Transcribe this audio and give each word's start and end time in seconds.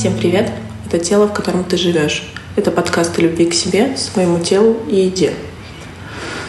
Всем 0.00 0.16
привет! 0.16 0.50
Это 0.86 0.98
тело, 0.98 1.26
в 1.26 1.34
котором 1.34 1.62
ты 1.62 1.76
живешь. 1.76 2.32
Это 2.56 2.70
подкаст 2.70 3.18
о 3.18 3.20
любви 3.20 3.44
к 3.44 3.52
себе, 3.52 3.98
своему 3.98 4.38
телу 4.38 4.78
и 4.88 4.96
еде. 4.96 5.34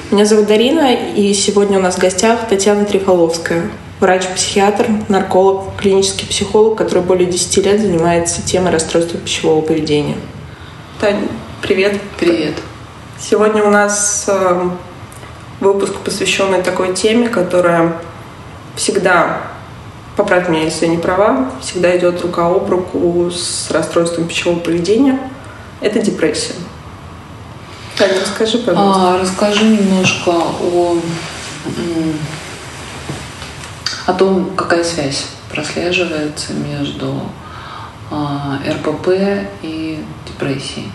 Меня 0.10 0.24
зовут 0.24 0.48
Дарина, 0.48 0.94
и 0.94 1.34
сегодня 1.34 1.78
у 1.78 1.82
нас 1.82 1.96
в 1.96 2.00
гостях 2.00 2.48
Татьяна 2.48 2.86
Трифоловская, 2.86 3.64
врач-психиатр, 4.00 4.88
нарколог, 5.10 5.76
клинический 5.76 6.30
психолог, 6.30 6.78
который 6.78 7.04
более 7.04 7.30
10 7.30 7.66
лет 7.66 7.82
занимается 7.82 8.42
темой 8.42 8.72
расстройства 8.72 9.20
пищевого 9.20 9.60
поведения. 9.60 10.16
Таня, 11.02 11.28
привет. 11.62 12.00
Привет. 12.22 12.54
Сегодня 13.20 13.66
у 13.66 13.70
нас 13.70 14.30
э, 14.30 14.70
выпуск, 15.60 15.96
посвященный 16.06 16.64
такой 16.64 16.94
теме, 16.94 17.28
которая 17.28 17.98
всегда 18.78 19.42
поправь 20.16 20.50
меня, 20.50 20.64
если 20.64 20.86
я 20.86 20.92
не 20.92 20.98
права, 20.98 21.52
всегда 21.62 21.98
идет 21.98 22.22
рука 22.22 22.48
об 22.48 22.70
руку 22.70 23.30
с 23.32 23.72
расстройством 23.72 24.28
пищевого 24.28 24.60
поведения. 24.60 25.20
Это 25.80 26.00
депрессия. 26.00 26.56
Таня, 27.98 28.22
расскажи, 28.22 28.58
пожалуйста. 28.60 29.02
А, 29.02 29.20
расскажи 29.20 29.66
немножко 29.66 30.32
о, 30.32 30.98
о 34.08 34.14
том, 34.14 34.52
какая 34.56 34.84
связь 34.84 35.28
прослеживается 35.52 36.54
между 36.54 37.22
а, 38.10 38.60
РПП 38.68 39.10
и 39.62 40.04
депрессией. 40.28 40.92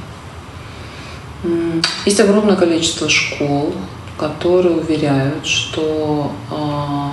Есть 2.05 2.21
огромное 2.21 2.57
количество 2.57 3.09
школ, 3.09 3.75
которые 4.19 4.77
уверяют, 4.77 5.47
что 5.47 6.33
а, 6.51 7.13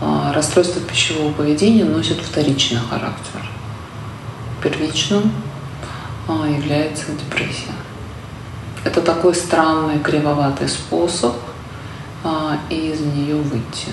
расстройство 0.00 0.80
пищевого 0.82 1.32
поведения 1.32 1.84
носит 1.84 2.18
вторичный 2.18 2.80
характер. 2.80 3.40
Первичным 4.62 5.32
а, 6.28 6.46
является 6.48 7.06
депрессия. 7.12 7.72
Это 8.84 9.00
такой 9.00 9.34
странный, 9.34 9.98
кривоватый 9.98 10.68
способ 10.68 11.34
а, 12.24 12.58
из 12.70 13.00
нее 13.00 13.36
выйти. 13.36 13.88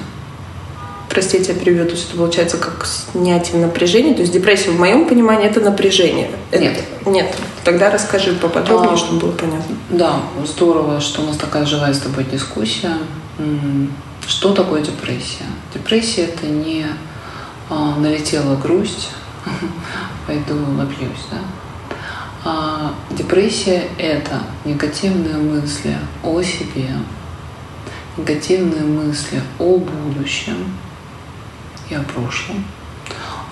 Простите, 1.10 1.54
я 1.54 1.60
переведу. 1.60 1.90
То 1.90 1.92
есть 1.92 2.08
это 2.10 2.18
получается 2.18 2.58
как 2.58 2.86
снятие 2.86 3.62
напряжения. 3.62 4.14
То 4.16 4.22
есть 4.22 4.34
депрессия, 4.34 4.72
в 4.72 4.80
моем 4.80 5.08
понимании, 5.08 5.48
это 5.48 5.60
напряжение. 5.60 6.32
Нет. 6.52 6.78
Это... 7.02 7.10
Нет. 7.10 7.36
Тогда 7.64 7.92
расскажи 7.92 8.34
поподробнее, 8.34 8.94
а, 8.94 8.98
чтобы 8.98 9.20
было 9.20 9.32
понятно. 9.32 9.76
Да, 9.90 10.22
здорово, 10.46 11.00
что 11.00 11.22
у 11.22 11.26
нас 11.26 11.38
такая 11.38 11.66
живая 11.66 11.94
с 11.94 12.00
тобой 12.00 12.24
дискуссия. 12.24 12.98
Что 14.28 14.54
такое 14.54 14.82
депрессия? 14.82 15.46
Депрессия 15.74 16.24
это 16.24 16.48
не 16.48 16.86
а, 17.70 17.96
налетела 17.98 18.56
грусть, 18.56 19.10
пойду 20.28 20.56
напьюсь, 20.56 21.26
да? 21.32 21.38
А 22.46 22.94
депрессия 23.12 23.90
это 23.98 24.42
негативные 24.66 25.36
мысли 25.36 25.98
о 26.24 26.42
себе, 26.42 26.90
негативные 28.18 28.84
мысли 28.84 29.42
о 29.60 29.78
будущем 29.78 30.74
и 31.90 31.96
о 31.96 32.04
прошлом, 32.04 32.64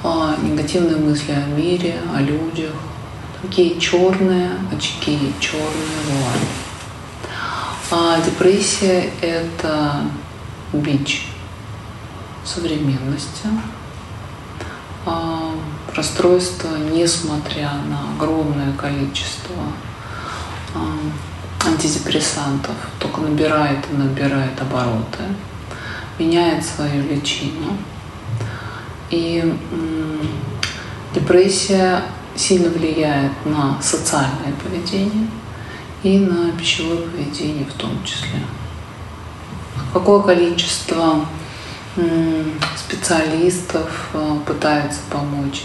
а 0.04 0.36
негативные 0.42 0.98
мысли 0.98 1.32
о 1.32 1.46
мире, 1.48 1.96
о 2.16 2.22
людях, 2.22 2.74
такие 3.42 3.80
черные 3.80 4.52
очки, 4.74 5.34
черные 5.40 6.02
вуали. 6.08 6.48
А 7.92 8.22
депрессия 8.22 9.10
это 9.22 10.04
бич 10.74 11.28
современности, 12.44 13.48
а, 15.06 15.54
расстройство, 15.96 16.70
несмотря 16.92 17.72
на 17.90 18.14
огромное 18.16 18.74
количество 18.74 19.56
а, 20.74 21.68
антидепрессантов, 21.68 22.76
только 23.00 23.22
набирает 23.22 23.80
и 23.92 23.96
набирает 23.96 24.60
обороты, 24.60 25.24
меняет 26.18 26.66
свою 26.66 27.04
личину. 27.08 27.78
И 29.10 29.54
депрессия 31.14 32.02
сильно 32.36 32.70
влияет 32.70 33.34
на 33.46 33.82
социальное 33.82 34.54
поведение 34.64 35.28
и 36.02 36.18
на 36.18 36.52
пищевое 36.54 36.98
поведение 36.98 37.66
в 37.66 37.74
том 37.74 37.92
числе 38.06 38.40
какое 39.94 40.22
количество 40.22 41.26
специалистов 42.78 44.10
э, 44.14 44.38
пытается 44.46 45.00
помочь 45.10 45.64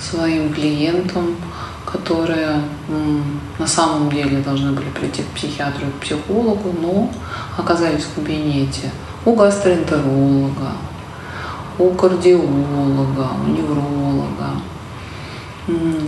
своим 0.00 0.52
клиентам, 0.52 1.36
которые 1.84 2.62
на 3.58 3.66
самом 3.66 4.10
деле 4.10 4.38
должны 4.38 4.72
были 4.72 4.88
прийти 4.88 5.22
к 5.22 5.26
психиатру 5.28 5.86
и 5.86 5.90
к 5.90 6.02
психологу, 6.04 6.74
но 6.80 7.10
оказались 7.56 8.04
в 8.04 8.14
кабинете 8.14 8.90
у 9.24 9.34
гастроэнтеролога, 9.34 10.72
у 11.78 11.90
кардиолога, 11.90 13.28
у 13.44 13.50
невролога. 13.50 14.60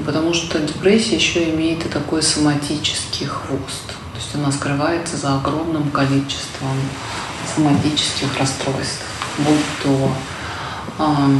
Потому 0.04 0.34
что 0.34 0.58
депрессия 0.58 1.16
еще 1.16 1.50
имеет 1.50 1.84
и 1.86 1.88
такой 1.88 2.22
соматический 2.22 3.26
хвост. 3.26 3.86
То 3.86 4.18
есть 4.18 4.34
она 4.34 4.50
скрывается 4.50 5.16
за 5.16 5.36
огромным 5.36 5.90
количеством 5.90 6.76
соматических 7.54 8.38
расстройств, 8.38 9.04
будь 9.38 9.82
то 9.82 10.12
э, 10.98 11.38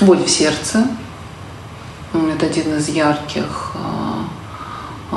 боль 0.00 0.22
в 0.22 0.28
сердце, 0.28 0.86
это 2.12 2.46
один 2.46 2.76
из 2.76 2.88
ярких 2.88 3.72
э, 3.74 4.22
э, 5.12 5.16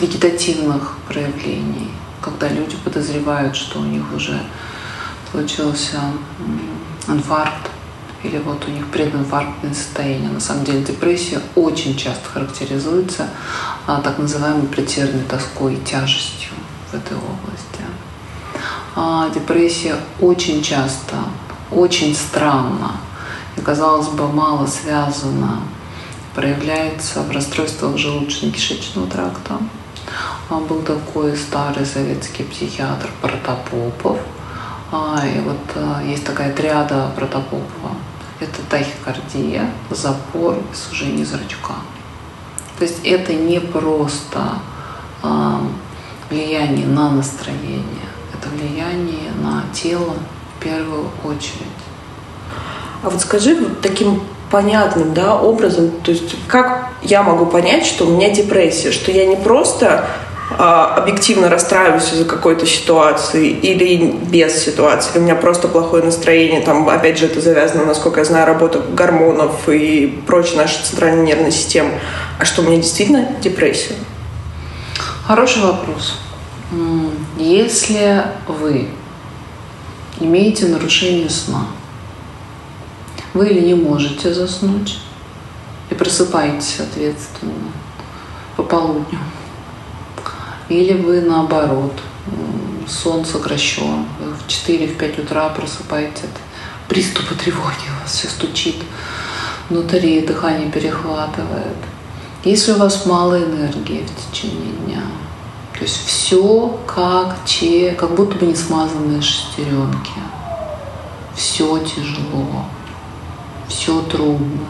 вегетативных 0.00 0.98
проявлений, 1.08 1.90
когда 2.20 2.48
люди 2.48 2.76
подозревают, 2.84 3.56
что 3.56 3.80
у 3.80 3.84
них 3.84 4.04
уже 4.14 4.40
случился 5.30 6.00
инфаркт 7.08 7.70
или 8.22 8.38
вот 8.38 8.66
у 8.66 8.70
них 8.70 8.86
прединфарктное 8.88 9.72
состояние. 9.72 10.28
На 10.28 10.40
самом 10.40 10.64
деле 10.64 10.82
депрессия 10.82 11.40
очень 11.54 11.96
часто 11.96 12.28
характеризуется 12.28 13.28
а, 13.86 14.00
так 14.02 14.18
называемой 14.18 14.66
претерной 14.66 15.22
тоской 15.22 15.74
и 15.74 15.84
тяжестью 15.84 16.50
в 16.90 16.94
этой 16.94 17.16
области 17.16 17.69
депрессия 19.34 19.96
очень 20.20 20.62
часто, 20.62 21.16
очень 21.70 22.14
странно 22.14 22.92
и, 23.56 23.60
казалось 23.60 24.08
бы, 24.08 24.28
мало 24.28 24.66
связана, 24.66 25.60
проявляется 26.34 27.22
в 27.22 27.30
расстройствах 27.30 27.96
желудочно-кишечного 27.96 29.10
тракта. 29.10 29.58
А, 30.48 30.58
был 30.58 30.82
такой 30.82 31.36
старый 31.36 31.86
советский 31.86 32.44
психиатр 32.44 33.10
Протопопов. 33.20 34.18
А, 34.92 35.22
и 35.24 35.40
вот 35.40 35.58
а, 35.76 36.02
есть 36.02 36.24
такая 36.24 36.52
триада 36.52 37.10
Протопопова. 37.16 37.92
Это 38.40 38.62
тахикардия, 38.68 39.70
запор 39.90 40.56
и 40.56 40.74
сужение 40.74 41.26
зрачка. 41.26 41.74
То 42.78 42.84
есть 42.84 43.04
это 43.04 43.34
не 43.34 43.60
просто 43.60 44.54
а, 45.22 45.60
влияние 46.30 46.86
на 46.86 47.10
настроение, 47.10 48.08
это 48.40 48.48
влияние 48.48 49.32
на 49.42 49.64
тело 49.72 50.14
в 50.56 50.62
первую 50.62 51.08
очередь. 51.24 51.66
А 53.02 53.10
вот 53.10 53.20
скажи 53.20 53.54
вот 53.54 53.80
таким 53.80 54.22
понятным 54.50 55.14
да, 55.14 55.36
образом, 55.36 55.90
то 56.02 56.10
есть 56.10 56.34
как 56.48 56.88
я 57.02 57.22
могу 57.22 57.46
понять, 57.46 57.86
что 57.86 58.06
у 58.06 58.10
меня 58.10 58.30
депрессия, 58.30 58.90
что 58.90 59.12
я 59.12 59.26
не 59.26 59.36
просто 59.36 60.06
а, 60.58 60.96
объективно 60.96 61.48
расстраиваюсь 61.48 62.12
из-за 62.12 62.24
какой-то 62.24 62.66
ситуации 62.66 63.48
или 63.48 64.10
без 64.10 64.64
ситуации, 64.64 65.12
или 65.12 65.18
у 65.20 65.22
меня 65.22 65.36
просто 65.36 65.68
плохое 65.68 66.02
настроение, 66.02 66.60
там, 66.60 66.88
опять 66.88 67.18
же, 67.18 67.26
это 67.26 67.40
завязано, 67.40 67.84
насколько 67.84 68.20
я 68.20 68.24
знаю, 68.24 68.46
работа 68.46 68.80
гормонов 68.80 69.68
и 69.68 70.20
прочей 70.26 70.56
нашей 70.56 70.82
центральной 70.82 71.24
нервной 71.24 71.52
системы, 71.52 71.92
а 72.38 72.44
что 72.44 72.62
у 72.62 72.64
меня 72.64 72.78
действительно 72.78 73.28
депрессия? 73.40 73.94
Хороший 75.26 75.62
вопрос. 75.62 76.18
Если 77.36 78.24
вы 78.46 78.88
имеете 80.20 80.68
нарушение 80.68 81.28
сна, 81.28 81.66
вы 83.34 83.48
или 83.48 83.60
не 83.60 83.74
можете 83.74 84.32
заснуть 84.32 84.98
и 85.90 85.94
просыпаетесь, 85.94 86.76
соответственно, 86.76 87.52
по 88.56 88.62
полудню, 88.62 89.18
или 90.68 90.92
вы 90.94 91.22
наоборот, 91.22 91.94
сон 92.86 93.24
сокращен, 93.24 94.04
в 94.18 94.46
4-5 94.46 95.22
утра 95.22 95.48
просыпаетесь 95.48 96.24
от 96.24 96.88
приступа 96.88 97.34
тревоги, 97.34 97.88
у 97.88 98.02
вас 98.02 98.12
все 98.12 98.28
стучит 98.28 98.76
внутри, 99.68 100.20
дыхание 100.20 100.70
перехватывает. 100.70 101.76
Если 102.44 102.72
у 102.72 102.76
вас 102.76 103.06
мало 103.06 103.38
энергии 103.38 104.04
в 104.04 104.32
течение 104.32 104.72
дня, 104.86 105.02
то 105.80 105.86
есть 105.86 106.04
все 106.04 106.78
как 106.86 107.42
те, 107.46 107.92
как 107.92 108.14
будто 108.14 108.36
бы 108.36 108.44
не 108.44 108.54
смазанные 108.54 109.22
шестеренки. 109.22 110.12
Все 111.34 111.78
тяжело, 111.78 112.66
все 113.66 114.02
трудно. 114.02 114.66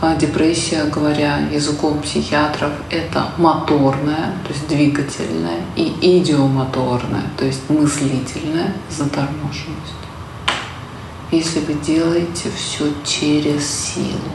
а, 0.00 0.16
депрессия, 0.16 0.84
говоря 0.84 1.40
языком 1.52 2.00
психиатров, 2.00 2.72
это 2.88 3.26
моторная, 3.36 4.32
то 4.46 4.54
есть 4.54 4.66
двигательная, 4.68 5.60
и 5.74 5.94
идиомоторная, 6.00 7.24
то 7.36 7.44
есть 7.44 7.68
мыслительная 7.68 8.72
заторможенность. 8.88 10.06
Если 11.30 11.60
вы 11.60 11.74
делаете 11.74 12.50
все 12.56 12.86
через 13.04 13.68
силу, 13.68 14.32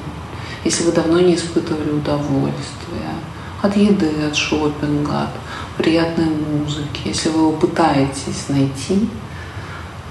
если 0.63 0.83
вы 0.83 0.91
давно 0.91 1.19
не 1.19 1.33
испытывали 1.33 1.89
удовольствия 1.89 3.15
от 3.61 3.77
еды, 3.77 4.11
от 4.27 4.35
шопинга, 4.35 5.23
от 5.23 5.29
приятной 5.81 6.25
музыки, 6.25 7.01
если 7.05 7.29
вы 7.29 7.39
его 7.39 7.51
пытаетесь 7.53 8.49
найти 8.49 9.09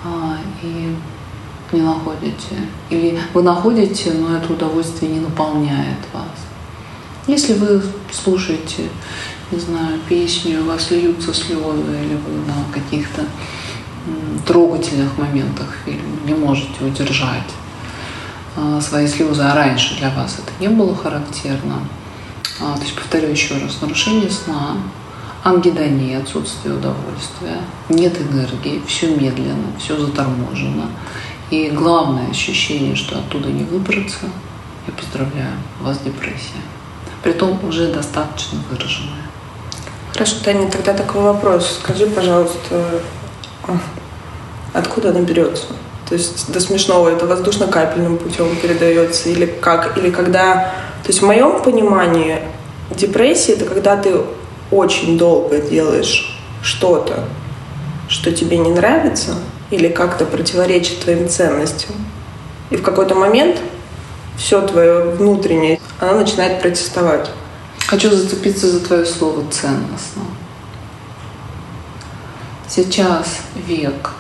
а, 0.05 0.37
и 0.63 0.97
не 1.73 1.81
находите, 1.83 2.57
или 2.91 3.19
вы 3.33 3.43
находите, 3.43 4.13
но 4.13 4.37
это 4.37 4.53
удовольствие 4.53 5.13
не 5.13 5.21
наполняет 5.21 5.99
вас. 6.13 6.25
Если 7.27 7.55
вы 7.55 7.81
слушаете, 8.13 8.89
не 9.53 9.61
знаю, 9.61 10.01
песню, 10.09 10.63
у 10.63 10.65
вас 10.65 10.91
льются 10.91 11.33
слезы, 11.33 12.03
или 12.03 12.15
вы 12.15 12.47
на 12.47 12.73
каких-то 12.73 13.23
трогательных 14.47 15.17
моментах 15.19 15.77
фильма 15.85 16.03
не 16.25 16.35
можете 16.35 16.85
удержать 16.85 17.51
а, 18.57 18.81
свои 18.81 19.07
слезы, 19.07 19.43
а 19.43 19.55
раньше 19.55 19.97
для 19.99 20.11
вас 20.11 20.39
это 20.39 20.53
не 20.61 20.69
было 20.69 20.97
характерно. 20.97 21.81
А, 22.61 22.75
то 22.75 22.83
есть, 22.83 22.97
повторю 22.97 23.29
еще 23.29 23.55
раз, 23.55 23.81
нарушение 23.81 24.31
сна, 24.31 24.77
ангидония, 25.43 26.19
отсутствие 26.19 26.75
удовольствия, 26.75 27.61
нет 27.89 28.21
энергии, 28.21 28.83
все 28.87 29.15
медленно, 29.15 29.73
все 29.79 29.99
заторможено. 29.99 30.91
И 31.51 31.69
главное 31.71 32.31
ощущение, 32.31 32.95
что 32.95 33.19
оттуда 33.19 33.49
не 33.49 33.65
выбраться, 33.65 34.27
я 34.87 34.93
поздравляю, 34.93 35.55
у 35.81 35.85
вас 35.85 35.99
депрессия. 36.05 36.61
Притом 37.23 37.59
уже 37.67 37.93
достаточно 37.93 38.59
выраженная. 38.71 39.31
Хорошо, 40.13 40.37
Таня, 40.45 40.71
тогда 40.71 40.93
такой 40.93 41.23
вопрос. 41.23 41.81
Скажи, 41.83 42.07
пожалуйста, 42.07 43.01
откуда 44.73 45.11
она 45.11 45.21
берется? 45.21 45.67
То 46.09 46.15
есть 46.15 46.53
до 46.53 46.61
смешного 46.61 47.09
это 47.09 47.27
воздушно-капельным 47.27 48.19
путем 48.19 48.55
передается 48.57 49.29
или 49.29 49.47
как? 49.47 49.97
Или 49.97 50.11
когда... 50.11 50.73
То 51.03 51.09
есть 51.09 51.23
в 51.23 51.27
моем 51.27 51.63
понимании 51.63 52.41
депрессия 52.91 53.53
это 53.53 53.65
когда 53.65 53.97
ты 53.97 54.21
очень 54.71 55.19
долго 55.19 55.61
делаешь 55.61 56.39
что-то, 56.63 57.25
что 58.09 58.33
тебе 58.33 58.59
не 58.59 58.71
нравится, 58.71 59.35
или 59.71 59.89
как-то 59.89 60.25
противоречит 60.25 61.01
твоим 61.01 61.29
ценностям. 61.29 61.95
И 62.71 62.77
в 62.77 62.83
какой-то 62.83 63.15
момент 63.15 63.61
все 64.37 64.67
твое 64.67 65.11
внутреннее, 65.11 65.81
оно 66.01 66.21
начинает 66.21 66.61
протестовать. 66.61 67.31
Хочу 67.87 68.11
зацепиться 68.11 68.71
за 68.71 68.81
твое 68.81 69.05
слово 69.05 69.45
«ценностно». 69.51 70.23
Сейчас 72.69 73.39
век 73.67 74.13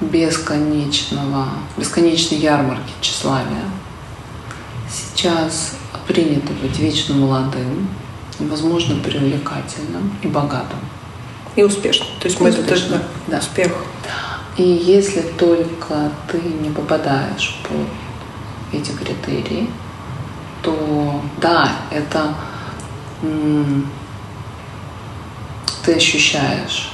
бесконечного, 0.00 1.48
бесконечной 1.76 2.38
ярмарки 2.38 2.92
тщеславия. 3.00 3.64
Сейчас 4.90 5.72
принято 6.06 6.52
быть 6.62 6.78
вечно 6.78 7.14
молодым, 7.14 7.88
возможно, 8.38 8.96
привлекательным 8.96 10.16
и 10.22 10.28
богатым. 10.28 10.78
И 11.56 11.62
успешным. 11.62 12.08
То 12.20 12.28
есть 12.28 12.40
мы 12.40 12.50
это 12.50 12.62
тоже 12.62 12.88
да, 12.88 13.02
да. 13.26 13.38
успех. 13.38 13.72
И 14.56 14.62
если 14.62 15.22
только 15.22 16.10
ты 16.30 16.40
не 16.40 16.70
попадаешь 16.70 17.60
под 17.62 17.86
эти 18.72 18.90
критерии, 18.92 19.70
то 20.62 21.22
да, 21.40 21.70
это 21.90 22.34
ты 25.84 25.94
ощущаешь 25.94 26.90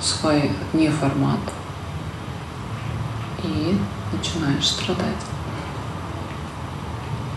свой 0.00 0.50
неформат 0.72 1.40
и 3.42 3.78
начинаешь 4.12 4.68
страдать. 4.68 5.24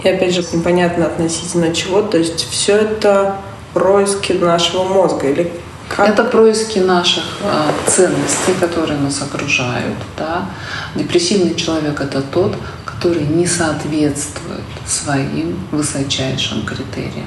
И 0.04 0.08
опять 0.08 0.34
же, 0.34 0.46
непонятно 0.54 1.08
относительно 1.08 1.74
чего, 1.74 2.02
то 2.02 2.18
есть 2.18 2.48
все 2.50 2.78
это 2.78 3.38
происки 3.74 4.33
нашего 4.33 4.83
мозга 4.83 5.27
или 5.30 5.51
как? 5.89 6.07
Это 6.07 6.24
происки 6.24 6.80
наших 6.80 7.24
а, 7.44 7.71
ценностей, 7.88 8.54
которые 8.60 9.00
нас 9.00 9.21
окружают. 9.21 9.98
Да? 10.18 10.45
Депрессивный 10.94 11.56
человек– 11.56 12.00
это 12.01 12.21
тот, 12.21 12.56
который 12.86 13.24
не 13.24 13.48
соответствует 13.48 14.62
своим 14.86 15.57
высочайшим 15.71 16.63
критериям. 16.63 17.25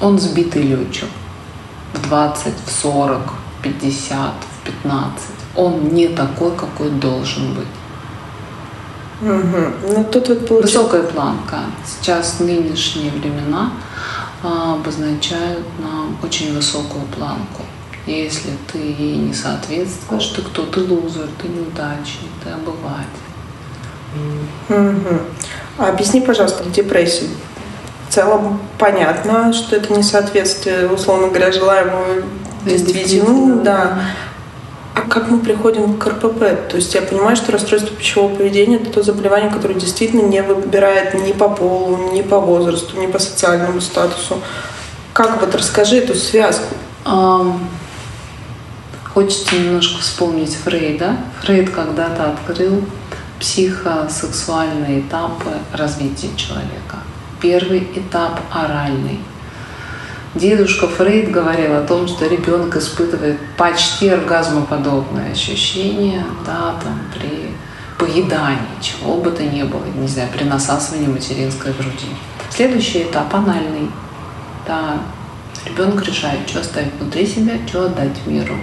Он 0.00 0.18
сбитый 0.18 0.62
летчик 0.62 1.08
в 1.94 2.08
20, 2.08 2.52
в 2.66 2.70
40, 2.70 3.20
в 3.58 3.62
50, 3.62 4.32
в 4.62 4.66
15. 4.66 5.22
Он 5.56 5.88
не 5.88 6.08
такой, 6.08 6.52
какой 6.52 6.90
должен 6.90 7.54
быть. 7.54 7.66
Угу. 9.20 9.94
Ну, 9.94 10.04
тут 10.04 10.28
вот 10.28 10.46
получается... 10.46 10.78
Высокая 10.78 11.02
планка. 11.02 11.60
Сейчас 11.84 12.38
нынешние 12.38 13.10
времена 13.10 13.72
обозначают 14.42 15.66
нам 15.78 16.16
очень 16.22 16.54
высокую 16.54 17.04
планку. 17.06 17.62
Если 18.06 18.50
ты 18.72 18.78
ей 18.78 19.16
не 19.16 19.34
соответствуешь, 19.34 20.26
ты 20.28 20.42
кто? 20.42 20.64
Ты 20.66 20.80
лузер, 20.80 21.28
ты 21.40 21.48
неудачник, 21.48 22.30
ты 22.42 22.50
обыватель. 22.50 23.28
Угу. 24.68 25.20
А 25.78 25.88
объясни, 25.88 26.20
пожалуйста, 26.20 26.64
депрессию. 26.70 27.30
В 28.08 28.14
целом 28.14 28.60
понятно, 28.78 29.52
что 29.52 29.76
это 29.76 29.92
несоответствие, 29.92 30.88
условно 30.88 31.28
говоря, 31.28 31.52
желаемому 31.52 32.22
действительно. 32.64 33.62
Да. 33.62 33.98
Как 35.08 35.28
мы 35.30 35.38
приходим 35.38 35.98
к 35.98 36.06
РПП? 36.06 36.68
То 36.68 36.76
есть 36.76 36.94
я 36.94 37.02
понимаю, 37.02 37.36
что 37.36 37.52
расстройство 37.52 37.94
пищевого 37.96 38.34
поведения– 38.34 38.76
это 38.82 38.90
то 38.90 39.02
заболевание, 39.02 39.50
которое 39.50 39.74
действительно 39.74 40.22
не 40.22 40.42
выбирает 40.42 41.14
ни 41.14 41.32
по 41.32 41.48
полу, 41.48 42.12
ни 42.12 42.22
по 42.22 42.38
возрасту, 42.38 43.00
ни 43.00 43.06
по 43.06 43.18
социальному 43.18 43.80
статусу. 43.80 44.40
Как 45.12 45.40
вот 45.40 45.54
расскажи 45.54 45.96
эту 45.96 46.14
связку? 46.14 46.74
Хочется 49.14 49.56
немножко 49.56 50.00
вспомнить 50.00 50.54
Фрейда. 50.54 51.16
Фрейд 51.42 51.70
когда-то 51.70 52.30
открыл 52.30 52.84
психосексуальные 53.40 55.00
этапы 55.00 55.50
развития 55.72 56.30
человека. 56.36 56.98
Первый 57.40 57.88
этап– 57.94 58.40
оральный. 58.52 59.20
Дедушка 60.38 60.86
Фрейд 60.86 61.32
говорил 61.32 61.74
о 61.74 61.82
том, 61.82 62.06
что 62.06 62.28
ребенок 62.28 62.76
испытывает 62.76 63.40
почти 63.56 64.08
оргазмоподобное 64.08 65.32
ощущение 65.32 66.24
да, 66.46 66.76
там, 66.80 67.00
при 67.12 67.50
поедании, 67.98 68.80
чего 68.80 69.16
бы 69.16 69.32
то 69.32 69.42
ни 69.42 69.64
было, 69.64 69.84
не 69.96 70.06
знаю, 70.06 70.28
при 70.32 70.44
насасывании 70.44 71.08
материнской 71.08 71.72
груди. 71.72 72.06
Следующий 72.50 73.02
этап– 73.02 73.34
анальный. 73.34 73.90
Да, 74.64 74.98
ребенок 75.66 76.06
решает, 76.06 76.48
что 76.48 76.60
оставить 76.60 76.94
внутри 77.00 77.26
себя, 77.26 77.54
что 77.66 77.86
отдать 77.86 78.24
миру. 78.24 78.54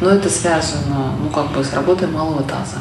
Но 0.00 0.10
это 0.10 0.28
связано, 0.28 1.14
ну, 1.22 1.28
как 1.30 1.52
бы 1.52 1.62
с 1.62 1.72
работой 1.72 2.08
малого 2.08 2.42
таза. 2.42 2.78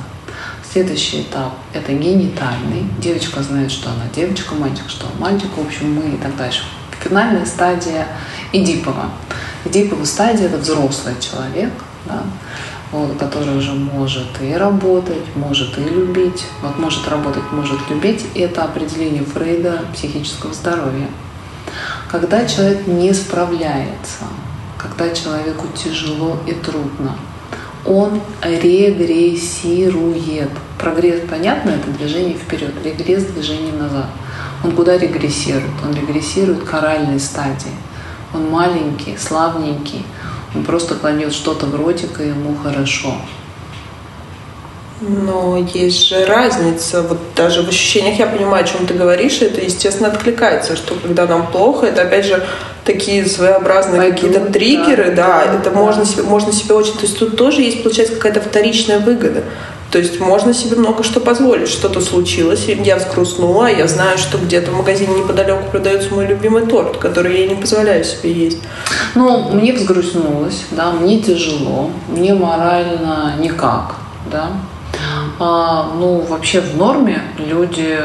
Следующий 0.71 1.21
этап– 1.21 1.53
это 1.73 1.93
генитальный. 1.93 2.85
Девочка 2.97 3.43
знает, 3.43 3.71
что 3.71 3.89
она 3.89 4.05
девочка, 4.15 4.55
мальчик, 4.55 4.89
что 4.89 5.05
он 5.05 5.21
мальчик, 5.21 5.49
в 5.55 5.61
общем, 5.61 5.93
мы 5.93 6.15
и 6.15 6.17
так 6.17 6.35
дальше. 6.35 6.63
Финальная 7.03 7.45
стадия 7.45 8.07
Эдипова. 8.51 9.11
Эдипова 9.65 10.03
стадия– 10.05 10.45
это 10.47 10.57
взрослый 10.57 11.15
человек, 11.19 11.71
да, 12.05 12.23
вот, 12.91 13.17
который 13.17 13.57
уже 13.57 13.73
может 13.73 14.41
и 14.41 14.53
работать, 14.53 15.35
может 15.35 15.77
и 15.77 15.83
любить. 15.83 16.45
Вот 16.61 16.77
может 16.77 17.07
работать, 17.07 17.51
может 17.51 17.79
любить. 17.89 18.25
Это 18.35 18.63
определение 18.63 19.23
Фрейда 19.23 19.85
психического 19.93 20.53
здоровья. 20.53 21.07
Когда 22.09 22.45
человек 22.45 22.87
не 22.87 23.13
справляется 23.13 24.25
когда 24.79 25.13
человеку 25.13 25.67
тяжело 25.75 26.37
и 26.47 26.53
трудно. 26.53 27.15
Он 27.85 28.21
регрессирует. 28.41 30.49
Прогресс, 30.77 31.21
понятно, 31.29 31.71
это 31.71 31.91
движение 31.91 32.35
вперед, 32.35 32.71
регресс– 32.83 33.23
движение 33.25 33.73
назад. 33.73 34.07
Он 34.63 34.71
куда 34.73 34.97
регрессирует? 34.97 35.73
Он 35.83 35.93
регрессирует 35.93 36.63
к 36.63 36.73
оральной 36.73 37.19
стадии. 37.19 37.75
Он 38.33 38.49
маленький, 38.49 39.17
славненький, 39.17 40.05
он 40.53 40.63
просто 40.63 40.95
кладет 40.95 41.33
что-то 41.33 41.67
в 41.67 41.75
ротик, 41.75 42.19
и 42.19 42.27
ему 42.27 42.55
хорошо. 42.55 43.15
Но 45.01 45.57
есть 45.73 46.07
же 46.07 46.25
разница. 46.25 47.01
Вот 47.01 47.19
даже 47.35 47.63
в 47.63 47.69
ощущениях 47.69 48.19
я 48.19 48.27
понимаю, 48.27 48.65
о 48.65 48.67
чем 48.67 48.85
ты 48.85 48.93
говоришь, 48.93 49.41
и 49.41 49.45
это, 49.45 49.61
естественно, 49.61 50.09
откликается, 50.09 50.75
что 50.75 50.95
когда 50.95 51.25
нам 51.25 51.47
плохо, 51.47 51.85
это, 51.85 52.01
опять 52.01 52.25
же, 52.25 52.45
такие 52.83 53.25
своеобразные 53.25 54.11
какие-то 54.11 54.41
триггеры, 54.51 55.11
да, 55.11 55.45
да, 55.45 55.53
это 55.53 55.69
да. 55.69 55.79
Можно, 55.79 56.05
себе, 56.05 56.23
можно 56.23 56.51
себе 56.51 56.75
очень... 56.75 56.93
То 56.93 57.03
есть 57.03 57.17
тут 57.17 57.37
тоже 57.37 57.61
есть, 57.61 57.81
получается, 57.83 58.15
какая-то 58.15 58.41
вторичная 58.41 58.99
выгода. 58.99 59.43
То 59.91 59.97
есть 59.97 60.19
можно 60.19 60.53
себе 60.53 60.75
много 60.75 61.03
что 61.03 61.19
позволить. 61.19 61.69
Что-то 61.69 62.01
случилось, 62.01 62.65
я 62.67 62.97
взгрустнула, 62.97 63.71
я 63.71 63.87
знаю, 63.87 64.17
что 64.17 64.37
где-то 64.37 64.71
в 64.71 64.77
магазине 64.77 65.15
неподалеку 65.15 65.63
продается 65.71 66.13
мой 66.13 66.27
любимый 66.27 66.65
торт, 66.65 66.97
который 66.97 67.41
я 67.41 67.47
не 67.47 67.55
позволяю 67.55 68.03
себе 68.03 68.31
есть. 68.31 68.59
Ну, 69.15 69.49
мне 69.49 69.73
взгрустнулось, 69.73 70.65
да, 70.71 70.91
мне 70.91 71.19
тяжело, 71.19 71.89
мне 72.07 72.33
морально 72.33 73.35
никак, 73.39 73.95
да. 74.31 74.51
А, 75.39 75.93
ну, 75.95 76.19
вообще 76.21 76.59
в 76.59 76.75
норме 76.75 77.21
люди 77.37 77.97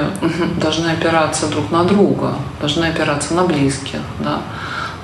должны 0.61 0.89
опираться 0.89 1.49
друг 1.49 1.71
на 1.71 1.85
друга, 1.85 2.35
должны 2.61 2.85
опираться 2.85 3.35
на 3.35 3.45
близких, 3.45 4.01
да, 4.21 4.43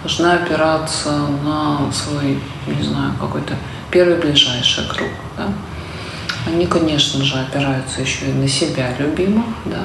должны 0.02 0.26
опираться 0.26 1.10
на 1.44 1.92
свой, 1.92 2.38
не 2.66 2.82
знаю, 2.82 3.12
какой-то 3.20 3.54
первый 3.90 4.16
ближайший 4.16 4.86
круг, 4.88 5.10
да. 5.36 5.48
Они, 6.46 6.66
конечно 6.66 7.22
же, 7.22 7.38
опираются 7.38 8.00
еще 8.00 8.26
и 8.26 8.32
на 8.32 8.48
себя 8.48 8.94
любимых, 8.98 9.44
да. 9.66 9.80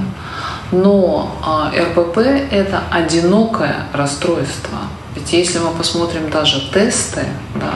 Но 0.71 1.35
а, 1.43 1.71
РПП– 1.75 2.17
это 2.51 2.83
одинокое 2.91 3.87
расстройство. 3.91 4.79
Ведь 5.15 5.33
если 5.33 5.59
мы 5.59 5.71
посмотрим 5.71 6.29
даже 6.29 6.61
тесты 6.71 7.25
да, 7.55 7.73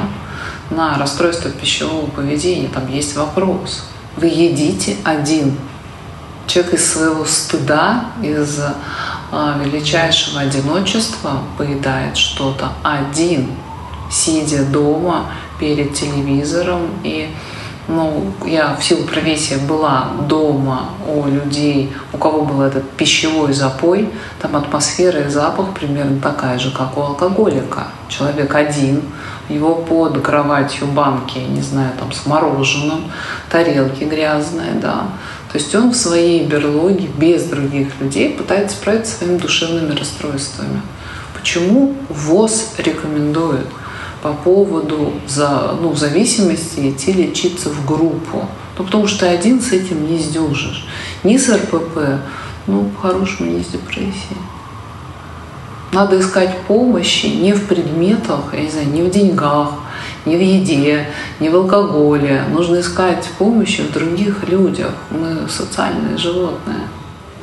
на 0.76 0.98
расстройство 0.98 1.50
пищевого 1.50 2.08
поведения, 2.08 2.68
там 2.68 2.88
есть 2.92 3.16
вопрос. 3.16 3.90
Вы 4.20 4.28
едите 4.28 4.98
один. 5.06 5.58
Человек 6.46 6.74
из 6.74 6.92
своего 6.92 7.24
стыда, 7.24 8.08
из 8.22 8.60
а, 9.32 9.58
величайшего 9.64 10.42
одиночества 10.42 11.44
поедает 11.58 12.18
что-то 12.18 12.74
один, 12.84 13.52
сидя 14.12 14.66
дома 14.66 15.28
перед 15.58 15.94
телевизором 15.94 16.90
и 17.04 17.30
ну, 17.88 18.32
я 18.46 18.76
в 18.76 18.84
силу 18.84 19.04
профессии 19.06 19.56
была 19.56 20.10
дома 20.28 20.90
у 21.08 21.26
людей, 21.28 21.92
у 22.14 22.18
кого 22.18 22.44
был 22.44 22.62
этот 22.62 22.88
пищевой 22.92 23.54
запой, 23.54 24.10
там 24.42 24.56
атмосфера 24.56 25.22
и 25.22 25.30
запах 25.30 25.74
примерно 25.74 26.20
такая 26.20 26.60
же, 26.60 26.72
как 26.72 26.98
у 26.98 27.02
алкоголика. 27.02 27.88
Человек 28.08 28.54
один, 28.54 29.02
его 29.50 29.76
под 29.76 30.22
кроватью 30.22 30.88
банки, 30.88 31.40
не 31.40 31.62
знаю, 31.62 31.92
там 32.00 32.12
с 32.12 32.26
мороженым, 32.26 33.12
тарелки 33.50 34.04
грязные, 34.04 34.74
да. 34.82 35.08
То 35.52 35.58
есть 35.58 35.74
он 35.74 35.92
в 35.92 35.96
своей 35.96 36.46
берлоге 36.46 37.08
без 37.18 37.44
других 37.46 38.00
людей 38.00 38.36
пытается 38.36 38.78
справиться 38.78 39.18
своими 39.18 39.38
душевными 39.38 39.98
расстройствами. 39.98 40.82
Почему 41.34 41.96
ВОЗ 42.10 42.74
рекомендует 42.78 43.66
по 44.22 44.34
поводу 44.34 45.14
за, 45.28 45.76
ну, 45.82 45.96
зависимости 45.96 46.90
идти 46.90 47.14
лечиться 47.14 47.70
в 47.70 47.86
группу. 47.86 48.48
Ну, 48.78 48.84
потому 48.84 49.08
что 49.08 49.30
один 49.30 49.62
с 49.62 49.72
этим 49.72 50.10
не 50.10 50.20
сдюжишь. 50.20 50.88
Ни 51.24 51.38
с 51.38 51.50
РПП, 51.50 52.22
ну, 52.68 52.86
по-хорошему, 52.86 53.52
ни 53.52 53.62
с 53.62 53.68
депрессией. 53.68 54.38
Надо 55.92 56.20
искать 56.20 56.56
помощи 56.68 57.26
не 57.26 57.54
в 57.54 57.68
предметах, 57.68 58.54
я 58.54 58.62
не 58.62 58.70
знаю, 58.70 58.88
не 58.88 59.02
в 59.02 59.10
деньгах, 59.10 59.72
не 60.26 60.36
в 60.36 60.42
еде, 60.42 61.08
не 61.40 61.50
в 61.50 61.56
алкоголе. 61.56 62.44
Нужно 62.52 62.82
искать 62.82 63.28
помощи 63.38 63.82
в 63.82 63.92
других 63.92 64.48
людях. 64.48 64.92
Мы 65.10 65.50
социальные 65.50 66.18
животные. 66.18 66.88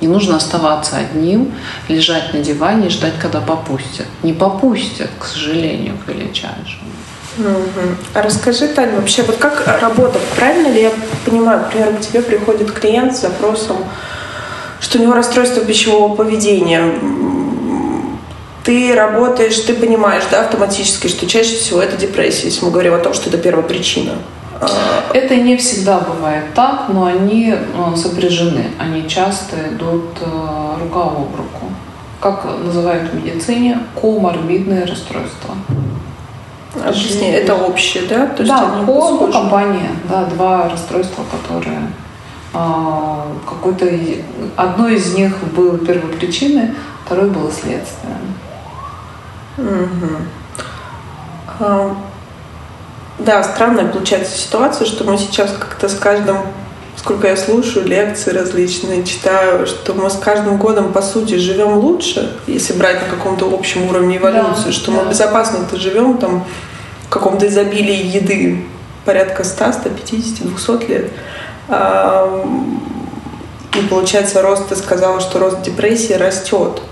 Не 0.00 0.08
нужно 0.08 0.36
оставаться 0.36 0.96
одним, 0.98 1.52
лежать 1.88 2.34
на 2.34 2.40
диване 2.40 2.88
и 2.88 2.90
ждать, 2.90 3.14
когда 3.20 3.40
попустят. 3.40 4.06
Не 4.22 4.34
попустят, 4.34 5.10
к 5.18 5.24
сожалению, 5.24 5.94
к 6.04 6.08
величайшему. 6.08 6.90
Угу. 7.38 7.96
А 8.14 8.22
расскажи, 8.22 8.68
Таня, 8.68 8.96
вообще 8.96 9.22
вот 9.22 9.36
как 9.36 9.66
работа? 9.80 10.18
Правильно 10.36 10.68
ли 10.68 10.82
я 10.82 10.90
понимаю, 11.24 11.60
например, 11.60 11.96
к 11.96 12.00
тебе 12.00 12.22
приходит 12.22 12.72
клиент 12.72 13.16
с 13.16 13.22
запросом, 13.22 13.76
что 14.80 14.98
у 14.98 15.02
него 15.02 15.14
расстройство 15.14 15.64
пищевого 15.64 16.14
поведения. 16.14 16.82
Ты 18.66 18.96
работаешь, 18.96 19.60
ты 19.60 19.74
понимаешь, 19.74 20.24
да, 20.28 20.40
автоматически, 20.40 21.06
что 21.06 21.24
чаще 21.28 21.54
всего 21.54 21.80
это 21.80 21.96
депрессия, 21.96 22.46
если 22.46 22.64
мы 22.64 22.72
говорим 22.72 22.94
о 22.94 22.98
том, 22.98 23.14
что 23.14 23.30
это 23.30 23.38
первая 23.38 23.64
причина. 23.64 24.14
Это 25.14 25.36
не 25.36 25.56
всегда 25.56 26.00
бывает 26.00 26.52
так, 26.52 26.86
но 26.88 27.04
они 27.04 27.54
э, 27.54 27.96
сопряжены. 27.96 28.64
Они 28.76 29.08
часто 29.08 29.56
идут 29.70 30.06
э, 30.20 30.78
рука 30.80 31.02
об 31.02 31.36
руку. 31.36 31.70
Как 32.20 32.44
называют 32.64 33.08
в 33.10 33.14
медицине, 33.14 33.78
коморбидные 34.00 34.84
расстройства. 34.84 35.54
Объясни, 36.74 37.28
это 37.28 37.54
общее, 37.54 38.02
да? 38.08 38.26
То 38.26 38.42
есть 38.42 38.52
да, 38.52 38.62
ко, 38.62 38.82
ну, 38.84 39.30
компания, 39.32 39.90
да, 40.08 40.24
два 40.24 40.68
расстройства, 40.68 41.22
которые 41.30 41.92
а, 42.52 43.26
какой-то 43.48 43.86
одно 44.56 44.88
из 44.88 45.14
них 45.14 45.36
было 45.54 45.78
первой 45.78 46.12
причиной, 46.12 46.72
второе 47.04 47.28
было 47.28 47.50
следствием. 47.52 48.35
Угу. 49.56 50.16
А, 51.60 51.96
да, 53.18 53.42
странная 53.42 53.86
получается 53.86 54.36
ситуация, 54.36 54.86
что 54.86 55.04
мы 55.04 55.16
сейчас 55.16 55.50
как-то 55.58 55.88
с 55.88 55.94
каждым, 55.94 56.38
сколько 56.96 57.28
я 57.28 57.36
слушаю 57.36 57.86
лекции 57.86 58.30
различные, 58.30 59.04
читаю, 59.04 59.66
что 59.66 59.94
мы 59.94 60.10
с 60.10 60.16
каждым 60.16 60.58
годом, 60.58 60.92
по 60.92 61.00
сути, 61.00 61.34
живем 61.34 61.78
лучше, 61.78 62.36
если 62.46 62.74
брать 62.74 63.02
на 63.02 63.08
каком-то 63.08 63.50
общем 63.52 63.88
уровне 63.88 64.18
эволюции, 64.18 64.66
да, 64.66 64.72
что 64.72 64.92
да. 64.92 65.02
мы 65.02 65.10
безопасно-то 65.10 65.76
живем 65.76 66.18
там 66.18 66.44
в 67.06 67.08
каком-то 67.08 67.46
изобилии 67.46 68.06
еды 68.06 68.66
порядка 69.06 69.44
100, 69.44 69.72
150, 69.72 70.46
200 70.46 70.90
лет. 70.90 71.12
И 73.74 73.86
получается, 73.88 74.42
рост, 74.42 74.68
ты 74.68 74.76
сказала, 74.76 75.20
что 75.20 75.38
рост 75.38 75.62
депрессии 75.62 76.14
растет. 76.14 76.82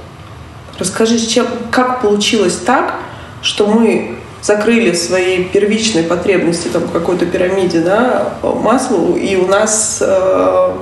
Расскажи, 0.78 1.18
чем, 1.18 1.46
как 1.70 2.00
получилось 2.02 2.56
так, 2.56 2.96
что 3.42 3.66
мы 3.66 4.18
закрыли 4.42 4.92
свои 4.92 5.44
первичные 5.44 6.04
потребности 6.04 6.68
там, 6.68 6.88
какой-то 6.88 7.26
пирамиде 7.26 7.80
да, 7.80 8.34
маслу, 8.42 9.16
и 9.16 9.36
у 9.36 9.46
нас 9.46 9.98
э, 10.00 10.76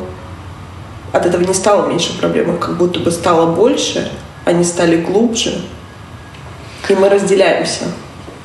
от 1.13 1.27
этого 1.27 1.43
не 1.43 1.55
стало 1.55 1.89
меньше 1.89 2.19
проблем, 2.19 2.59
как 2.59 2.77
будто 2.77 2.99
бы 3.01 3.11
стало 3.11 3.55
больше, 3.55 4.11
они 4.45 4.65
стали 4.65 4.97
глубже, 4.97 5.61
и 6.89 6.95
мы 6.95 7.09
разделяемся. 7.09 7.85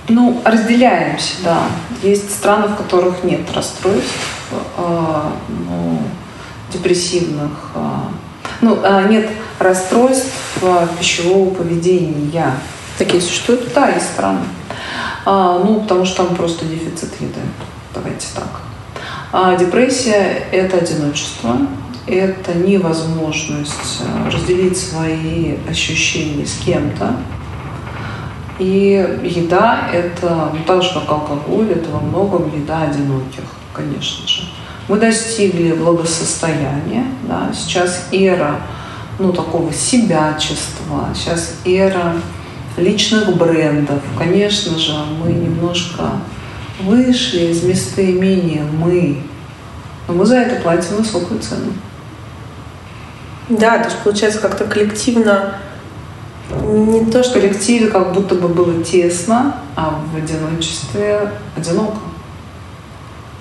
Ну, 0.09 0.41
разделяемся, 0.45 1.33
да. 1.43 1.63
Есть 2.03 2.31
страны, 2.31 2.67
в 2.67 2.75
которых 2.75 3.23
нет 3.23 3.41
расстройств, 3.53 4.13
э, 4.77 5.21
ну, 5.49 5.99
депрессивных, 6.71 7.71
э, 7.75 7.79
ну, 8.61 8.79
э, 8.83 9.07
нет 9.09 9.29
расстройств 9.59 10.33
э, 10.61 10.87
пищевого 10.99 11.53
поведения. 11.53 12.53
Такие 12.97 13.21
существуют? 13.21 13.71
Да, 13.73 13.89
есть 13.89 14.07
страны. 14.07 14.41
А, 15.25 15.59
ну, 15.59 15.81
потому 15.81 16.05
что 16.05 16.25
там 16.25 16.35
просто 16.35 16.65
дефицит 16.65 17.11
еды. 17.19 17.41
Давайте 17.93 18.27
так. 18.33 18.61
А 19.31 19.55
депрессия– 19.55 20.47
это 20.51 20.77
одиночество, 20.77 21.57
это 22.07 22.53
невозможность 22.53 24.01
э, 24.01 24.29
разделить 24.29 24.77
свои 24.77 25.57
ощущения 25.69 26.45
с 26.45 26.57
кем-то. 26.63 27.17
И 28.57 29.19
еда– 29.23 29.89
это, 29.93 30.51
ну, 30.53 30.59
так 30.65 30.81
же, 30.81 30.93
как 30.93 31.09
алкоголь, 31.09 31.71
это 31.71 31.89
во 31.91 31.99
многом 31.99 32.49
еда 32.55 32.83
одиноких, 32.83 33.43
конечно 33.73 34.27
же. 34.27 34.43
Мы 34.87 34.97
достигли 34.97 35.73
благосостояния, 35.73 37.05
да, 37.27 37.51
сейчас 37.53 38.07
эра 38.11 38.61
ну, 39.19 39.33
такого 39.33 39.73
себячества, 39.73 41.09
сейчас 41.13 41.55
эра 41.65 42.13
личных 42.77 43.35
брендов. 43.35 44.01
Конечно 44.17 44.77
же, 44.77 44.93
мы 45.21 45.31
немножко 45.31 46.11
вышли 46.81 47.47
из 47.47 47.63
местоимения 47.63 48.63
«мы», 48.63 49.23
но 50.07 50.13
мы 50.13 50.25
за 50.25 50.37
это 50.37 50.61
платим 50.61 50.97
высокую 50.97 51.39
цену. 51.41 51.73
Да, 53.49 53.79
то 53.79 53.85
есть 53.85 53.97
получается 54.03 54.39
как-то 54.39 54.65
коллективно 54.65 55.55
не 56.63 57.05
то, 57.05 57.23
что... 57.23 57.39
В 57.39 57.41
коллективе 57.41 57.87
как 57.87 58.13
будто 58.13 58.35
бы 58.35 58.47
было 58.47 58.83
тесно, 58.83 59.57
а 59.75 59.99
в 60.13 60.15
одиночестве 60.15 61.31
одиноко. 61.55 61.97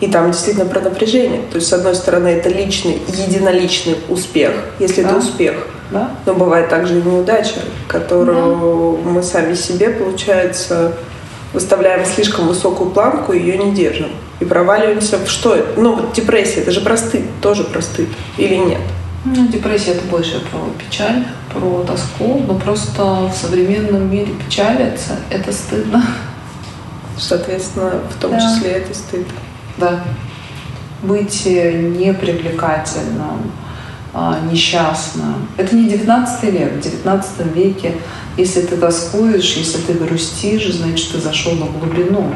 И 0.01 0.09
там 0.09 0.31
действительно 0.31 0.67
про 0.67 0.81
напряжение. 0.81 1.41
То 1.51 1.57
есть, 1.57 1.69
с 1.69 1.73
одной 1.73 1.95
стороны, 1.95 2.29
это 2.29 2.49
личный, 2.51 3.01
единоличный 3.09 3.97
успех, 4.09 4.53
если 4.79 5.03
да. 5.03 5.09
это 5.09 5.19
успех. 5.19 5.67
Да. 5.91 6.11
Но 6.27 6.35
бывает 6.35 6.69
также 6.69 6.99
и 6.99 7.03
неудача, 7.03 7.61
которую 7.89 8.99
да. 9.03 9.11
мы 9.11 9.23
сами 9.23 9.55
себе, 9.55 9.91
получается, 9.91 10.93
выставляем 11.53 12.05
слишком 12.05 12.49
высокую 12.49 12.91
планку 12.91 13.33
и 13.33 13.39
ее 13.39 13.57
не 13.57 13.73
держим. 13.73 14.11
И 14.41 14.45
проваливаемся 14.45 15.19
в 15.19 15.29
что 15.29 15.55
это? 15.55 15.81
Ну, 15.81 15.95
вот 15.95 16.13
депрессия, 16.13 16.61
это 16.61 16.71
же 16.71 16.81
просты, 16.83 17.25
тоже 17.41 17.65
просты 17.65 18.07
или 18.37 18.57
нет? 18.57 18.81
Ну, 19.25 19.49
депрессия 19.49 19.93
это 19.93 20.05
больше 20.05 20.41
про 20.51 20.61
печаль, 20.79 21.25
про 21.53 21.83
тоску, 21.85 22.43
но 22.47 22.55
просто 22.55 23.03
в 23.03 23.33
современном 23.33 24.11
мире 24.11 24.33
печалиться 24.47 25.17
это 25.31 25.53
стыдно. 25.53 26.05
Соответственно, 27.19 28.03
в 28.15 28.21
том 28.21 28.33
да. 28.33 28.39
числе 28.39 28.73
это 28.73 28.95
стыд. 28.95 29.27
Да. 29.79 30.03
быть 31.03 31.45
непривлекательным, 31.45 33.53
а, 34.15 34.39
несчастным. 34.51 35.47
Это 35.59 35.77
не 35.77 35.89
19 35.89 36.45
век. 36.45 36.73
В 36.73 36.81
19 36.81 37.55
веке, 37.55 37.97
если 38.39 38.63
ты 38.63 38.77
тоскуешь, 38.77 39.57
если 39.57 39.79
ты 39.83 39.93
грустишь, 39.93 40.73
значит, 40.73 41.13
ты 41.13 41.21
зашел 41.21 41.53
на 41.53 41.67
глубину. 41.67 42.35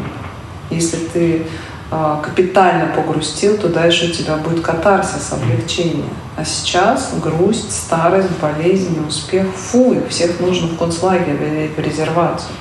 Если 0.68 0.96
ты 0.96 1.46
а, 1.90 2.20
капитально 2.22 2.92
погрустил, 2.94 3.56
то 3.56 3.68
дальше 3.68 4.10
у 4.10 4.12
тебя 4.12 4.36
будет 4.36 4.60
катарсис, 4.60 5.32
облегчение. 5.32 6.04
А 6.36 6.44
сейчас 6.44 7.10
грусть, 7.22 7.72
старость, 7.72 8.28
болезнь, 8.40 8.98
успех, 9.08 9.46
фу, 9.54 9.94
их 9.94 10.08
всех 10.08 10.38
нужно 10.38 10.68
в 10.68 10.78
концлагерь 10.78 11.42
или 11.42 11.72
в 11.74 11.80
резервацию. 11.80 12.52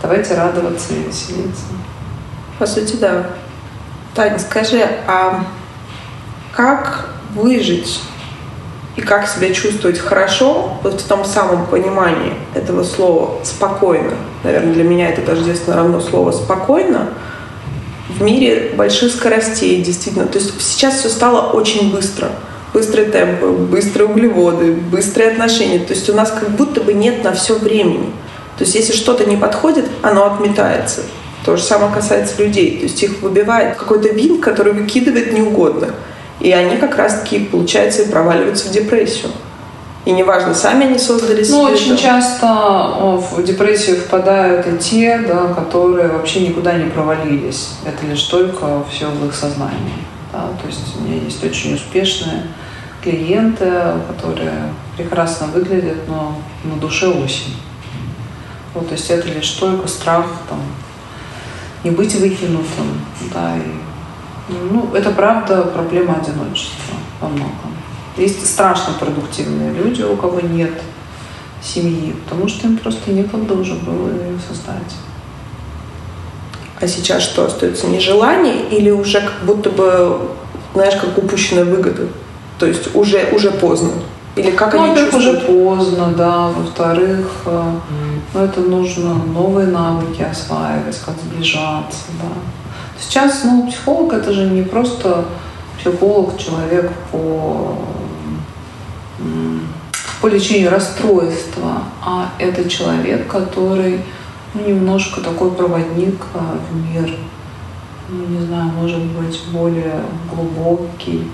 Давайте 0.00 0.34
радоваться 0.34 0.94
и 0.94 1.02
веселиться. 1.02 1.64
По 2.58 2.66
сути, 2.66 2.96
да. 2.96 3.26
Таня, 4.20 4.38
скажи, 4.38 4.86
а 5.06 5.46
как 6.52 7.08
выжить 7.34 8.02
и 8.94 9.00
как 9.00 9.26
себя 9.26 9.50
чувствовать 9.54 9.98
хорошо, 9.98 10.74
вот 10.82 11.00
в 11.00 11.08
том 11.08 11.24
самом 11.24 11.64
понимании 11.64 12.34
этого 12.52 12.84
слова 12.84 13.38
«спокойно», 13.42 14.12
наверное, 14.44 14.74
для 14.74 14.84
меня 14.84 15.08
это 15.08 15.22
тождественно 15.22 15.74
равно 15.74 16.02
слово 16.02 16.32
«спокойно», 16.32 17.08
в 18.10 18.20
мире 18.20 18.74
больших 18.76 19.10
скоростей, 19.10 19.80
действительно. 19.80 20.26
То 20.26 20.36
есть 20.36 20.52
сейчас 20.60 20.98
все 20.98 21.08
стало 21.08 21.52
очень 21.52 21.90
быстро. 21.90 22.28
Быстрые 22.74 23.08
темпы, 23.08 23.46
быстрые 23.46 24.06
углеводы, 24.06 24.72
быстрые 24.74 25.30
отношения. 25.30 25.78
То 25.78 25.94
есть 25.94 26.10
у 26.10 26.12
нас 26.12 26.30
как 26.30 26.50
будто 26.50 26.82
бы 26.82 26.92
нет 26.92 27.24
на 27.24 27.32
все 27.32 27.54
времени. 27.58 28.12
То 28.58 28.64
есть 28.64 28.74
если 28.74 28.92
что-то 28.92 29.24
не 29.24 29.38
подходит, 29.38 29.86
оно 30.02 30.26
отметается. 30.26 31.00
То 31.44 31.56
же 31.56 31.62
самое 31.62 31.92
касается 31.92 32.42
людей. 32.42 32.78
То 32.78 32.84
есть 32.84 33.02
их 33.02 33.22
выбивает 33.22 33.76
какой-то 33.76 34.08
винт, 34.08 34.42
который 34.42 34.72
выкидывает 34.72 35.32
неугодно. 35.32 35.94
И 36.40 36.52
они 36.52 36.76
как 36.76 36.96
раз-таки, 36.96 37.40
получается, 37.40 38.02
и 38.02 38.10
проваливаются 38.10 38.68
в 38.68 38.72
депрессию. 38.72 39.30
И 40.06 40.12
неважно, 40.12 40.54
сами 40.54 40.86
они 40.86 40.98
создали 40.98 41.44
себе. 41.44 41.56
Ну, 41.56 41.62
очень 41.62 41.92
это. 41.92 42.02
часто 42.02 42.46
в 42.46 43.42
депрессию 43.44 43.96
впадают 43.96 44.66
и 44.66 44.78
те, 44.78 45.18
да, 45.18 45.52
которые 45.52 46.08
вообще 46.08 46.40
никуда 46.40 46.72
не 46.72 46.88
провалились. 46.88 47.74
Это 47.84 48.06
лишь 48.06 48.22
только 48.22 48.82
все 48.90 49.06
в 49.10 49.26
их 49.26 49.34
сознании. 49.34 50.04
Да? 50.32 50.48
То 50.60 50.66
есть 50.66 50.96
у 50.98 51.02
меня 51.02 51.22
есть 51.22 51.44
очень 51.44 51.74
успешные 51.74 52.44
клиенты, 53.02 53.70
которые 54.08 54.72
прекрасно 54.96 55.48
выглядят, 55.48 56.08
но 56.08 56.34
на 56.64 56.76
душе 56.76 57.06
осень. 57.08 57.56
Вот, 58.72 58.88
то 58.88 58.94
есть 58.94 59.10
это 59.10 59.28
лишь 59.28 59.50
только 59.50 59.88
страх 59.88 60.26
там, 60.48 60.60
не 61.84 61.90
быть 61.90 62.14
выкинутым. 62.14 63.00
Да, 63.32 63.56
и, 63.56 64.52
ну, 64.70 64.90
это 64.94 65.10
правда 65.10 65.62
проблема 65.62 66.14
одиночества 66.14 66.96
во 67.20 67.28
многом. 67.28 67.74
Есть 68.16 68.46
страшно 68.46 68.94
продуктивные 68.98 69.72
люди, 69.72 70.02
у 70.02 70.16
кого 70.16 70.40
нет 70.40 70.72
семьи, 71.62 72.14
потому 72.24 72.48
что 72.48 72.66
им 72.66 72.76
просто 72.76 73.10
некогда 73.12 73.54
уже 73.54 73.74
было 73.74 74.08
ее 74.08 74.38
создать. 74.46 74.94
А 76.80 76.88
сейчас 76.88 77.22
что, 77.22 77.44
остается 77.44 77.86
нежелание 77.86 78.68
или 78.70 78.90
уже 78.90 79.20
как 79.20 79.44
будто 79.44 79.68
бы, 79.70 80.18
знаешь, 80.74 80.94
как 80.94 81.16
упущенная 81.18 81.64
выгода? 81.64 82.08
То 82.58 82.66
есть 82.66 82.94
уже, 82.94 83.28
уже 83.32 83.50
поздно? 83.50 83.90
Или 84.36 84.50
как 84.50 84.72
ну, 84.74 84.84
они 84.84 84.96
чувствуют? 84.96 85.26
уже 85.26 85.40
поздно, 85.46 86.14
да. 86.16 86.48
Во-вторых, 86.48 87.26
э, 87.44 87.72
ну, 88.32 88.40
это 88.40 88.60
нужно 88.60 89.14
новые 89.14 89.66
навыки 89.66 90.22
осваивать, 90.22 90.98
как 90.98 91.14
сближаться, 91.18 92.06
да. 92.20 92.28
Сейчас, 93.00 93.42
ну, 93.44 93.68
психолог 93.68 94.12
это 94.12 94.32
же 94.32 94.48
не 94.50 94.62
просто 94.62 95.24
психолог, 95.78 96.38
человек 96.38 96.92
по 97.10 97.78
по 100.20 100.26
лечению 100.26 100.70
расстройства, 100.70 101.84
а 102.02 102.30
это 102.38 102.68
человек, 102.68 103.26
который 103.26 104.00
ну, 104.52 104.66
немножко 104.66 105.20
такой 105.22 105.50
проводник 105.52 106.26
а, 106.34 106.58
в 106.58 106.76
мир, 106.76 107.10
ну, 108.08 108.26
не 108.26 108.46
знаю, 108.46 108.70
может 108.70 109.02
быть, 109.02 109.40
более 109.50 110.02
глубокий, 110.30 111.30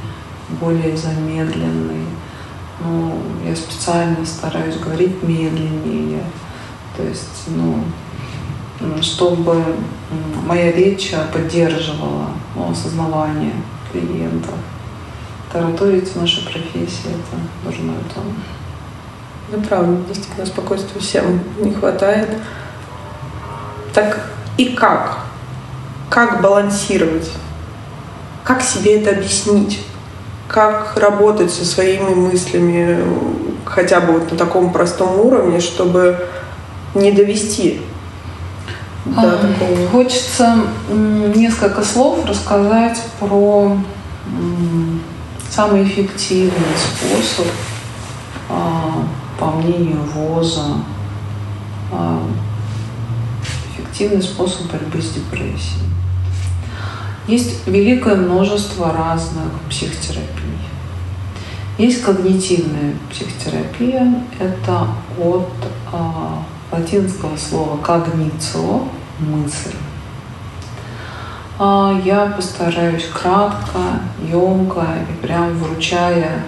более 0.60 0.96
замедленный. 0.96 2.04
Ну, 2.78 3.14
я 3.44 3.56
специально 3.56 4.24
стараюсь 4.24 4.76
говорить 4.76 5.22
медленнее, 5.22 6.22
то 6.96 7.02
есть, 7.02 7.48
ну, 7.48 7.82
чтобы 9.02 9.62
моя 10.44 10.72
речь 10.72 11.14
поддерживала 11.32 12.28
ну, 12.54 12.70
осознавание 12.70 13.54
клиентов. 13.92 14.54
Тараторить 15.52 16.08
в 16.08 16.20
нашей 16.20 16.44
профессии— 16.44 17.04
это 17.06 17.40
дурной 17.64 17.96
тон. 18.14 18.24
Это 19.52 19.68
правда, 19.68 19.96
действительно, 20.08 20.46
спокойствия 20.46 21.00
всем 21.00 21.40
не 21.58 21.72
хватает. 21.72 22.28
Так 23.94 24.28
и 24.56 24.70
как? 24.70 25.20
Как 26.10 26.42
балансировать? 26.42 27.30
Как 28.44 28.62
себе 28.62 29.00
это 29.00 29.16
объяснить? 29.16 29.84
Как 30.48 30.96
работать 30.96 31.52
со 31.52 31.64
своими 31.64 32.14
мыслями 32.14 32.98
хотя 33.64 34.00
бы 34.00 34.14
вот 34.14 34.30
на 34.30 34.38
таком 34.38 34.72
простом 34.72 35.18
уровне, 35.20 35.60
чтобы 35.60 36.26
не 36.94 37.12
довести 37.12 37.80
до 39.04 39.34
а, 39.34 39.38
такого? 39.38 39.88
Хочется 39.88 40.56
несколько 40.88 41.82
слов 41.82 42.24
рассказать 42.24 43.00
про 43.20 43.76
самый 45.50 45.84
эффективный 45.84 46.52
способ 46.76 47.46
а, 48.48 49.04
по 49.38 49.46
мнению 49.52 50.02
ВОЗа, 50.14 50.78
а, 51.92 52.22
эффективный 53.72 54.22
способ 54.22 54.70
борьбы 54.70 55.00
с 55.00 55.10
депрессией. 55.10 55.86
Есть 57.26 57.66
великое 57.66 58.14
множество 58.14 58.92
разных 58.92 59.50
психотерапий. 59.68 60.26
Есть 61.78 62.02
когнитивная 62.02 62.94
психотерапия, 63.10 64.22
это 64.38 64.88
от 65.18 65.50
а, 65.92 66.42
латинского 66.76 67.36
слова 67.36 67.76
когницио– 67.78 68.88
мысль. 69.18 69.74
А, 71.58 71.98
я 72.04 72.26
постараюсь 72.26 73.06
кратко, 73.06 73.80
емко 74.30 74.86
и 75.08 75.26
прям 75.26 75.56
вручая 75.58 76.42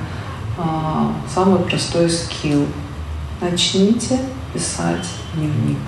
а, 0.58 1.12
самый 1.32 1.60
простой 1.60 2.10
скилл. 2.10 2.66
Начните 3.40 4.18
писать 4.52 5.06
дневник. 5.34 5.78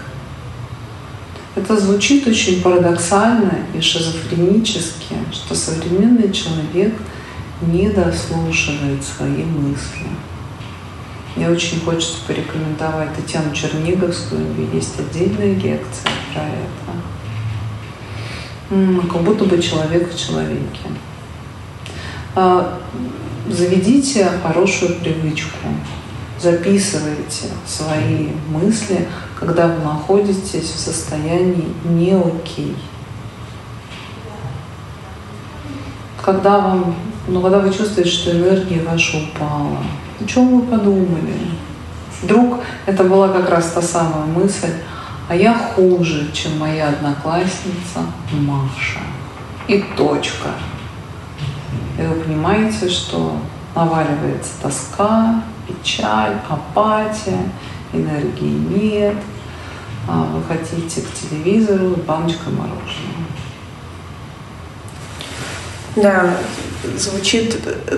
Это 1.56 1.78
звучит 1.78 2.26
очень 2.26 2.62
парадоксально 2.62 3.52
и 3.74 3.80
шизофренически, 3.80 5.16
что 5.32 5.54
современный 5.54 6.32
человек 6.32 6.94
не 7.60 7.90
дослушивает 7.90 9.04
свои 9.04 9.44
мысли. 9.44 10.06
Мне 11.40 11.48
очень 11.48 11.80
хочется 11.80 12.18
порекомендовать 12.26 13.14
Татьяну 13.16 13.54
Черниговскую, 13.54 14.44
у 14.44 14.48
нее 14.52 14.68
есть 14.74 15.00
отдельная 15.00 15.54
лекция 15.54 16.12
про 16.34 16.42
это. 16.42 16.92
Как 19.10 19.22
будто 19.22 19.46
бы 19.46 19.58
человек 19.58 20.12
в 20.12 20.18
человеке. 20.18 20.82
А, 22.36 22.78
заведите 23.48 24.28
хорошую 24.42 24.96
привычку. 24.96 25.56
Записывайте 26.38 27.46
свои 27.66 28.32
мысли, 28.50 29.08
когда 29.34 29.68
вы 29.68 29.82
находитесь 29.82 30.70
в 30.70 30.78
состоянии 30.78 31.72
не 31.84 32.12
окей. 32.12 32.76
Когда 36.20 36.58
вам, 36.58 36.96
ну, 37.28 37.40
когда 37.40 37.60
вы 37.60 37.72
чувствуете, 37.72 38.10
что 38.10 38.30
энергия 38.32 38.82
ваша 38.82 39.16
упала, 39.16 39.78
о 40.20 40.26
чем 40.26 40.60
вы 40.60 40.66
подумали? 40.66 41.34
Вдруг 42.22 42.60
это 42.86 43.04
была 43.04 43.28
как 43.28 43.48
раз 43.48 43.72
та 43.72 43.80
самая 43.80 44.26
мысль, 44.26 44.72
а 45.28 45.34
я 45.34 45.54
хуже, 45.54 46.30
чем 46.32 46.58
моя 46.58 46.88
одноклассница 46.88 48.00
Маша. 48.32 49.00
И 49.68 49.82
точка. 49.96 50.50
И 51.98 52.02
вы 52.02 52.14
понимаете, 52.20 52.88
что 52.88 53.36
наваливается 53.74 54.50
тоска, 54.60 55.42
печаль, 55.66 56.36
апатия, 56.48 57.38
энергии 57.92 58.58
нет, 58.74 59.16
а 60.08 60.24
вы 60.24 60.42
хотите 60.42 61.02
к 61.02 61.12
телевизору 61.12 61.94
с 61.94 62.00
баночкой 62.00 62.52
мороженого. 62.52 63.19
Да, 65.96 66.36
звучит, 66.96 67.56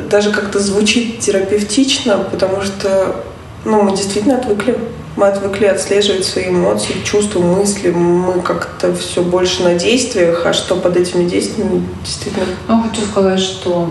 даже 0.08 0.32
как-то 0.32 0.58
звучит 0.58 1.20
терапевтично, 1.20 2.18
потому 2.18 2.62
что 2.62 3.24
ну, 3.64 3.82
мы 3.82 3.96
действительно 3.96 4.38
отвыкли 4.38 4.76
Мы 5.16 5.28
отвыкли 5.28 5.66
отслеживать 5.66 6.24
свои 6.24 6.48
эмоции, 6.48 6.94
чувства, 7.04 7.40
мысли. 7.40 7.90
Мы 7.90 8.40
как-то 8.40 8.94
все 8.94 9.22
больше 9.22 9.62
на 9.62 9.74
действиях, 9.74 10.46
а 10.46 10.52
что 10.52 10.74
под 10.76 10.96
этими 10.96 11.28
действиями 11.28 11.84
действительно... 12.02 12.46
Ну, 12.66 12.82
хочу 12.82 13.02
сказать, 13.02 13.38
что 13.38 13.88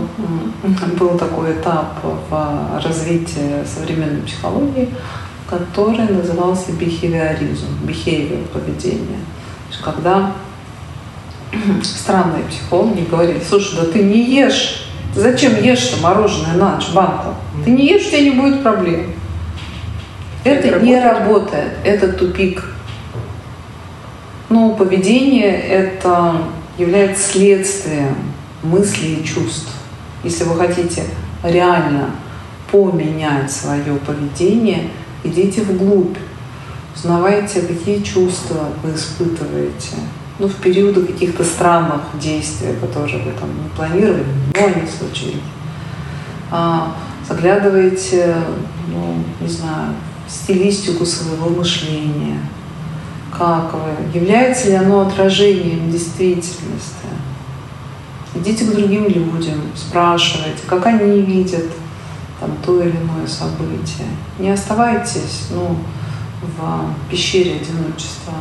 был 1.00 1.18
такой 1.18 1.54
этап 1.54 2.00
в 2.04 2.82
развитии 2.84 3.64
современной 3.66 4.24
психологии, 4.24 4.90
который 5.48 6.10
назывался 6.10 6.72
бихевиоризм, 6.72 7.68
behavior 7.86 8.46
поведение. 8.48 9.20
Когда 9.84 10.34
странные 11.84 12.44
психологи 12.46 13.06
говорили, 13.10 13.42
слушай, 13.48 13.76
да 13.76 13.86
ты 13.86 14.04
не 14.04 14.24
ешь, 14.24 14.88
зачем 15.16 15.62
ешь 15.62 15.94
мороженое 16.02 16.56
на 16.56 16.76
ночь, 16.76 16.90
банку? 16.94 17.36
Ты 17.64 17.72
не 17.72 17.88
ешь, 17.88 18.08
у 18.08 18.10
тебя 18.10 18.22
не 18.22 18.32
будет 18.32 18.64
проблем. 18.64 19.14
Это, 20.44 20.70
это 20.70 20.80
не 20.80 21.00
работает, 21.00 21.74
это 21.84 22.14
тупик. 22.14 22.64
Но 24.50 24.74
поведение 24.74 25.56
это 25.62 26.42
является 26.78 27.32
следствием 27.32 28.16
мыслей 28.64 29.16
и 29.16 29.24
чувств. 29.24 29.70
Если 30.24 30.44
вы 30.44 30.56
хотите 30.56 31.04
реально 31.44 32.12
поменять 32.72 33.52
свое 33.52 33.96
поведение, 34.06 34.90
идите 35.24 35.62
вглубь, 35.62 36.18
узнавайте, 36.96 37.62
какие 37.62 38.02
чувства 38.02 38.70
вы 38.84 38.94
испытываете. 38.96 39.96
Ну, 40.42 40.48
в 40.48 40.56
периоды 40.56 41.06
каких-то 41.06 41.44
странных 41.44 42.02
действий, 42.20 42.74
которые 42.82 43.24
вы 43.24 43.32
там 43.34 43.48
не 43.62 43.70
планировали, 43.76 44.26
но 44.56 44.66
они 44.66 44.88
случились. 44.88 45.36
А, 46.50 46.96
заглядывайте, 47.30 48.36
ну, 48.88 49.24
не 49.40 49.48
знаю, 49.48 49.94
стилистику 50.28 51.06
своего 51.06 51.48
мышления. 51.48 52.40
Как 53.32 53.72
вы? 53.72 54.20
Является 54.20 54.70
ли 54.70 54.74
оно 54.74 55.02
отражением 55.02 55.92
действительности? 55.92 57.06
Идите 58.34 58.66
к 58.66 58.72
другим 58.74 59.04
людям, 59.04 59.62
спрашивайте, 59.76 60.64
как 60.66 60.88
они 60.88 61.22
видят 61.22 61.68
там, 62.40 62.50
то 62.66 62.82
или 62.82 62.98
иное 62.98 63.28
событие. 63.28 64.08
Не 64.40 64.50
оставайтесь 64.50 65.50
ну, 65.52 65.78
в 66.42 67.12
пещере 67.12 67.58
одиночества. 67.58 68.34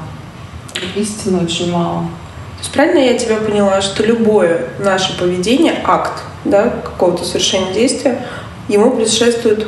Истины 0.97 1.43
очень 1.45 1.73
мало. 1.73 2.03
То 2.57 2.61
есть 2.61 2.73
правильно 2.73 2.99
я 2.99 3.19
тебя 3.19 3.37
поняла, 3.37 3.81
что 3.81 4.03
любое 4.03 4.69
наше 4.79 5.19
поведение, 5.19 5.81
акт 5.85 6.23
да, 6.45 6.71
какого-то 6.85 7.25
совершения 7.25 7.73
действия, 7.73 8.27
ему 8.69 8.91
предшествует 8.93 9.67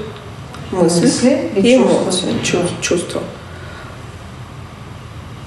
мысли, 0.70 1.00
мысли 1.00 1.50
и, 1.56 1.60
и 1.60 1.76
эмоции, 1.76 2.34
чувства. 2.42 2.76
чувства. 2.80 3.22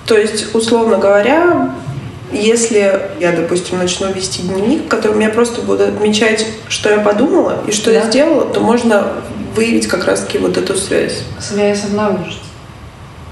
То 0.05 0.17
есть, 0.17 0.53
условно 0.53 0.97
говоря, 0.97 1.75
если 2.31 3.09
я, 3.19 3.31
допустим, 3.31 3.77
начну 3.77 4.11
вести 4.11 4.43
дневник, 4.43 4.85
в 4.85 4.87
котором 4.87 5.19
я 5.19 5.29
просто 5.29 5.61
буду 5.61 5.83
отмечать, 5.85 6.45
что 6.67 6.89
я 6.89 6.99
подумала 6.99 7.63
и 7.67 7.71
что 7.71 7.91
да. 7.91 7.99
я 7.99 8.05
сделала, 8.05 8.45
то 8.45 8.59
можно 8.59 9.13
выявить 9.55 9.87
как 9.87 10.05
раз-таки 10.05 10.37
вот 10.37 10.57
эту 10.57 10.75
связь. 10.75 11.23
Связь 11.39 11.83
обнаружить. 11.85 12.41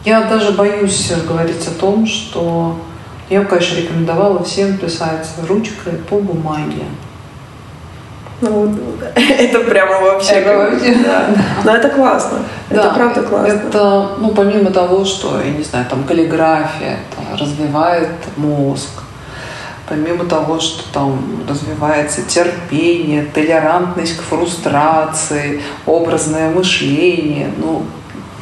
Я 0.06 0.24
даже 0.24 0.52
боюсь 0.52 1.12
говорить 1.28 1.66
о 1.68 1.80
том, 1.80 2.06
что 2.06 2.78
я 3.30 3.42
бы, 3.42 3.48
конечно, 3.48 3.78
рекомендовала 3.78 4.44
всем 4.44 4.78
писать 4.78 5.28
ручкой 5.48 5.94
по 6.10 6.18
бумаге. 6.20 6.84
Ну, 8.42 8.76
это 9.16 9.60
прямо 9.62 10.02
вообще... 10.02 10.34
Это 10.34 10.58
вообще, 10.58 10.96
да. 10.96 11.28
Но 11.64 11.76
это 11.76 11.88
классно. 11.88 12.40
Да, 12.70 12.76
это 12.76 12.90
правда 12.94 13.24
классно. 13.24 13.54
Это, 13.54 14.10
ну, 14.18 14.32
помимо 14.32 14.72
того, 14.72 15.06
что, 15.06 15.40
я 15.40 15.52
не 15.52 15.64
знаю, 15.64 15.86
там 15.90 16.04
каллиграфия, 16.04 16.98
это 17.10 17.42
развивает 17.42 18.10
мозг, 18.36 18.90
помимо 19.88 20.26
того, 20.26 20.60
что 20.60 20.84
там 20.92 21.44
развивается 21.48 22.24
терпение, 22.24 23.24
толерантность 23.34 24.18
к 24.18 24.22
фрустрации, 24.22 25.62
образное 25.86 26.50
мышление, 26.50 27.50
ну, 27.58 27.84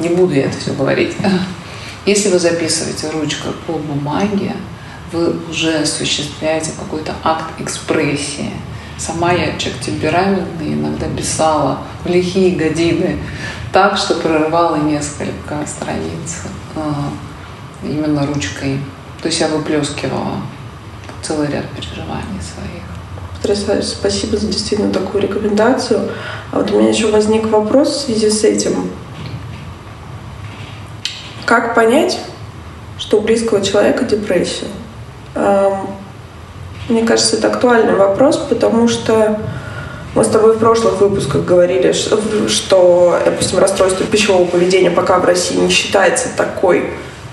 не 0.02 0.14
буду 0.14 0.34
я 0.34 0.46
это 0.46 0.58
все 0.58 0.72
говорить. 0.72 1.16
Если 2.06 2.28
вы 2.28 2.38
записываете 2.38 3.10
ручкой 3.10 3.52
по 3.66 3.74
бумаге, 3.74 4.54
вы 5.12 5.36
уже 5.48 5.78
осуществляете 5.78 6.72
какой-то 6.78 7.14
акт 7.22 7.60
экспрессии– 7.60 8.50
Сама 9.04 9.32
я 9.32 9.58
человек 9.58 9.80
темпераментный, 9.80 10.74
иногда 10.74 11.08
писала 11.08 11.78
в 12.04 12.08
лихие 12.08 12.54
годины 12.54 13.18
так, 13.72 13.96
что 13.96 14.14
прорывала 14.14 14.76
несколько 14.76 15.66
страниц 15.66 16.42
а, 16.76 17.10
именно 17.82 18.24
ручкой. 18.24 18.78
То 19.20 19.26
есть 19.26 19.40
я 19.40 19.48
выплескивала 19.48 20.36
целый 21.20 21.48
ряд 21.48 21.64
переживаний 21.70 22.40
своих. 22.40 22.84
Потрясающе. 23.40 23.88
Спасибо 23.88 24.36
за 24.36 24.46
действительно 24.46 24.92
такую 24.92 25.22
рекомендацию. 25.22 26.08
А 26.52 26.58
вот 26.58 26.70
у 26.70 26.78
меня 26.78 26.90
еще 26.90 27.10
возник 27.10 27.46
вопрос 27.48 27.88
в 27.88 28.00
связи 28.02 28.30
с 28.30 28.44
этим. 28.44 28.88
Как 31.52 31.74
понять, 31.74 32.18
что 32.98 33.18
у 33.18 33.20
близкого 33.20 33.60
человека 33.60 34.06
депрессия? 34.06 34.68
Мне 36.88 37.02
кажется, 37.04 37.36
это 37.36 37.48
актуальный 37.48 37.94
вопрос, 37.94 38.38
потому 38.38 38.88
что 38.88 39.38
мы 40.14 40.24
с 40.24 40.28
тобой 40.28 40.54
в 40.54 40.58
прошлых 40.58 40.98
выпусках 41.02 41.44
говорили, 41.44 41.92
что, 41.92 43.18
допустим, 43.22 43.58
расстройство 43.58 44.06
пищевого 44.06 44.46
поведения 44.46 44.90
пока 44.90 45.18
в 45.18 45.26
России 45.26 45.56
не 45.58 45.68
считается 45.68 46.28
такой 46.34 46.88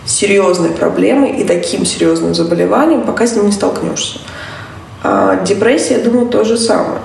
серьезной 0.06 0.72
проблемой 0.72 1.38
и 1.38 1.46
таким 1.46 1.86
серьезным 1.86 2.36
заболеванием, 2.36 3.04
пока 3.04 3.26
с 3.26 3.38
ним 3.38 3.46
не 3.46 3.54
столкнешься. 3.54 4.20
А 5.02 5.46
депрессия, 5.46 5.94
я 5.94 6.04
думаю, 6.04 6.28
то 6.28 6.44
же 6.44 6.58
самое. 6.58 7.00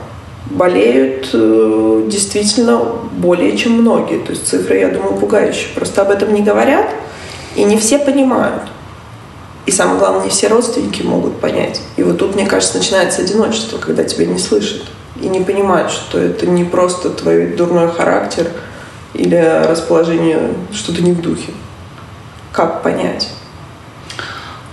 Болеют 0.51 1.31
э, 1.33 2.05
действительно 2.07 2.79
более 3.13 3.57
чем 3.57 3.73
многие. 3.73 4.19
То 4.19 4.33
есть 4.33 4.47
цифры, 4.47 4.79
я 4.79 4.89
думаю, 4.89 5.15
пугающие. 5.15 5.69
Просто 5.75 6.03
об 6.03 6.11
этом 6.11 6.35
не 6.35 6.43
говорят, 6.43 6.91
и 7.57 7.65
не 7.65 7.79
все 7.79 7.99
понимают. 7.99 8.63
И 9.67 9.71
самое 9.71 9.99
главное, 9.99 10.25
не 10.25 10.31
все 10.31 10.49
родственники 10.49 11.03
могут 11.03 11.41
понять. 11.41 11.81
И 11.97 12.03
вот 12.03 12.19
тут, 12.19 12.35
мне 12.35 12.47
кажется, 12.47 12.77
начинается 12.77 13.23
одиночество, 13.23 13.79
когда 13.79 14.05
тебя 14.05 14.27
не 14.27 14.39
слышат 14.39 14.83
и 15.21 15.29
не 15.29 15.41
понимают, 15.41 15.91
что 15.91 16.19
это 16.19 16.47
не 16.47 16.65
просто 16.65 17.11
твой 17.11 17.47
дурной 17.47 17.91
характер 17.91 18.49
или 19.15 19.65
расположение, 19.69 20.51
что 20.73 20.95
то 20.95 21.03
не 21.03 21.13
в 21.13 21.23
духе. 21.23 21.53
Как 22.53 22.83
понять? 22.83 23.31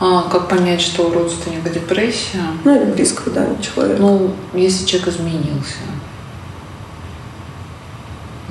А, 0.03 0.23
как 0.23 0.49
понять, 0.49 0.81
что 0.81 1.03
у 1.03 1.13
родственника 1.13 1.69
депрессия? 1.69 2.43
Ну, 2.63 2.75
или 2.75 2.91
близкого, 2.91 3.31
да, 3.35 3.47
человека. 3.61 4.01
Ну, 4.01 4.33
если 4.51 4.83
человек 4.87 5.09
изменился. 5.09 5.75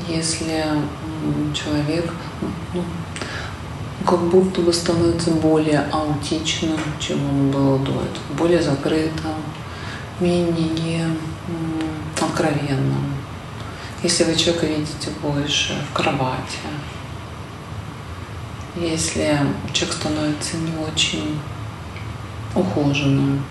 Если 0.09 0.65
человек, 1.53 2.09
ну, 2.73 2.85
как 4.07 4.21
будто 4.21 4.61
бы 4.61 4.73
становится 4.73 5.33
более 5.33 5.87
аутичным, 5.91 6.79
чем 7.01 7.19
он 7.29 7.51
был 7.51 7.79
до 7.79 7.91
этого, 7.91 8.39
более 8.39 8.63
закрытым, 8.63 9.35
менее 10.21 11.09
откровенным. 12.21 13.13
Если 14.05 14.23
вы 14.23 14.37
человека 14.37 14.67
видите 14.67 15.11
больше 15.21 15.75
в 15.91 15.95
кровати, 15.95 16.59
если 18.77 19.39
человек 19.73 19.97
становится 19.97 20.57
не 20.57 20.73
очень 20.77 21.39
ухоженным, 22.55 23.43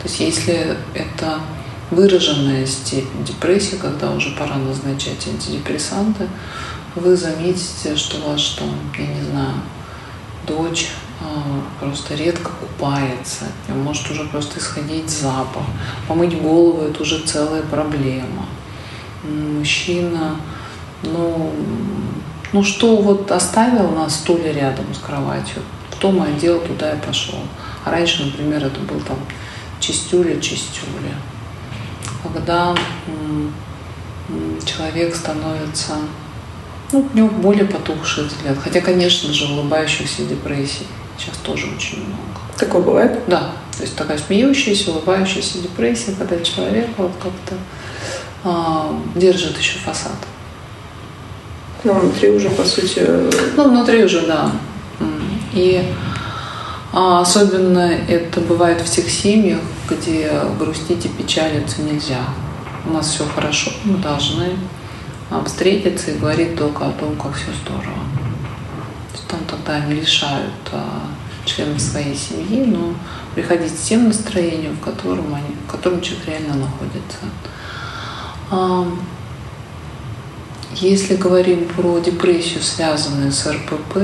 то 0.00 0.04
есть 0.04 0.20
если 0.20 0.76
это 0.94 1.40
выраженная 1.90 2.66
степень 2.66 3.24
депрессии, 3.24 3.76
когда 3.76 4.10
уже 4.10 4.30
пора 4.30 4.56
назначать 4.56 5.26
антидепрессанты, 5.26 6.28
вы 6.94 7.16
заметите, 7.16 7.96
что 7.96 8.18
ваш 8.28 8.50
там, 8.50 8.70
я 8.98 9.06
не 9.06 9.22
знаю, 9.22 9.54
дочь 10.46 10.88
а, 11.20 11.62
просто 11.80 12.14
редко 12.14 12.50
купается, 12.50 13.46
может 13.68 14.10
уже 14.10 14.24
просто 14.24 14.58
исходить 14.58 15.08
запах. 15.10 15.64
Помыть 16.06 16.40
голову– 16.40 16.82
это 16.88 17.02
уже 17.02 17.20
целая 17.20 17.62
проблема. 17.62 18.46
Мужчина, 19.22 20.36
ну, 21.02 21.52
ну 22.52 22.62
что 22.64 22.96
вот 22.96 23.30
оставил 23.30 23.90
на 23.90 24.08
стуле 24.08 24.52
рядом 24.52 24.86
с 24.94 24.98
кроватью, 24.98 25.62
кто 25.92 26.10
мой 26.10 26.28
одел, 26.28 26.60
туда 26.60 26.92
и 26.92 27.00
пошел. 27.00 27.38
А 27.84 27.90
раньше, 27.90 28.24
например, 28.24 28.64
это 28.64 28.80
был 28.80 29.00
там 29.00 29.18
чистюля, 29.80 30.40
чистюля. 30.40 31.14
Когда 32.22 32.74
человек 34.64 35.14
становится 35.14 35.94
ну, 36.92 37.06
у 37.12 37.16
него 37.16 37.28
более 37.28 37.66
потухший 37.66 38.24
взгляд. 38.24 38.56
Хотя, 38.62 38.80
конечно 38.80 39.32
же, 39.32 39.52
улыбающихся 39.52 40.24
депрессий 40.24 40.86
сейчас 41.18 41.36
тоже 41.38 41.66
очень 41.66 41.98
много. 41.98 42.40
Такое 42.56 42.82
бывает? 42.82 43.20
Да. 43.26 43.52
То 43.76 43.82
есть 43.82 43.96
такая 43.96 44.18
смеющаяся, 44.18 44.90
улыбающаяся 44.90 45.58
депрессия, 45.58 46.12
когда 46.18 46.40
человек 46.40 46.88
вот 46.96 47.12
как-то 47.22 47.56
а, 48.44 48.98
держит 49.14 49.56
еще 49.58 49.78
фасад. 49.78 50.16
Ну, 51.84 51.92
внутри 51.92 52.30
уже, 52.30 52.50
по 52.50 52.64
сути... 52.64 53.06
Ну, 53.56 53.68
внутри 53.68 54.04
уже, 54.04 54.26
да. 54.26 54.50
И 55.52 55.82
а 56.92 57.20
особенно 57.20 57.90
это 58.08 58.40
бывает 58.40 58.80
в 58.80 58.90
тех 58.90 59.10
семьях, 59.10 59.60
где 59.88 60.32
грустить 60.58 61.04
и 61.04 61.08
печалиться 61.08 61.82
нельзя. 61.82 62.24
У 62.86 62.92
нас 62.92 63.08
все 63.08 63.24
хорошо, 63.26 63.70
мы 63.84 63.98
должны 63.98 64.56
встретиться 65.44 66.10
и 66.10 66.18
говорить 66.18 66.56
только 66.56 66.86
о 66.86 66.92
том, 66.92 67.14
как 67.16 67.34
все 67.34 67.52
здорово. 67.62 68.02
Там 69.28 69.40
тогда 69.46 69.74
они 69.74 70.00
лишают 70.00 70.54
а, 70.72 71.02
членов 71.44 71.78
своей 71.82 72.16
семьи, 72.16 72.64
но 72.64 72.94
приходить 73.34 73.78
с 73.78 73.82
тем 73.82 74.08
настроением, 74.08 74.76
в 74.76 74.80
котором, 74.80 75.34
они, 75.34 75.54
в 75.66 75.70
котором 75.70 76.00
человек 76.00 76.26
реально 76.26 76.54
находится. 76.54 77.18
Если 80.74 81.16
говорим 81.16 81.64
про 81.64 81.98
депрессию, 81.98 82.62
связанную 82.62 83.32
с 83.32 83.46
РПП, 83.46 83.96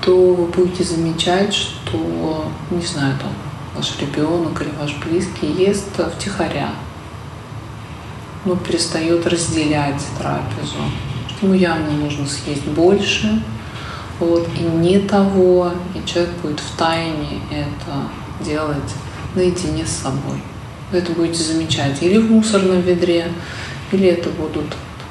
то 0.00 0.34
вы 0.34 0.46
будете 0.46 0.84
замечать, 0.84 1.52
что, 1.52 2.48
не 2.70 2.86
знаю, 2.86 3.18
там, 3.20 3.32
ваш 3.74 3.98
ребенок 4.00 4.62
или 4.62 4.70
ваш 4.80 4.94
близкий 5.04 5.48
ест 5.48 5.88
втихаря, 6.16 6.70
но 8.44 8.54
перестает 8.54 9.26
разделять 9.26 10.00
трапезу, 10.16 10.78
ему 11.42 11.54
явно 11.54 11.90
нужно 11.90 12.26
съесть 12.26 12.64
больше, 12.66 13.42
вот, 14.20 14.48
и 14.56 14.62
не 14.62 15.00
того, 15.00 15.72
и 15.96 16.08
человек 16.08 16.32
будет 16.42 16.60
в 16.60 16.76
тайне 16.78 17.40
это 17.50 18.44
делать 18.48 18.94
наедине 19.34 19.84
с 19.84 20.02
собой. 20.02 20.40
Вы 20.92 20.98
это 20.98 21.10
будете 21.10 21.42
замечать 21.42 22.00
или 22.02 22.18
в 22.18 22.30
мусорном 22.30 22.80
ведре, 22.82 23.32
или 23.90 24.06
это 24.06 24.30
будут 24.30 24.66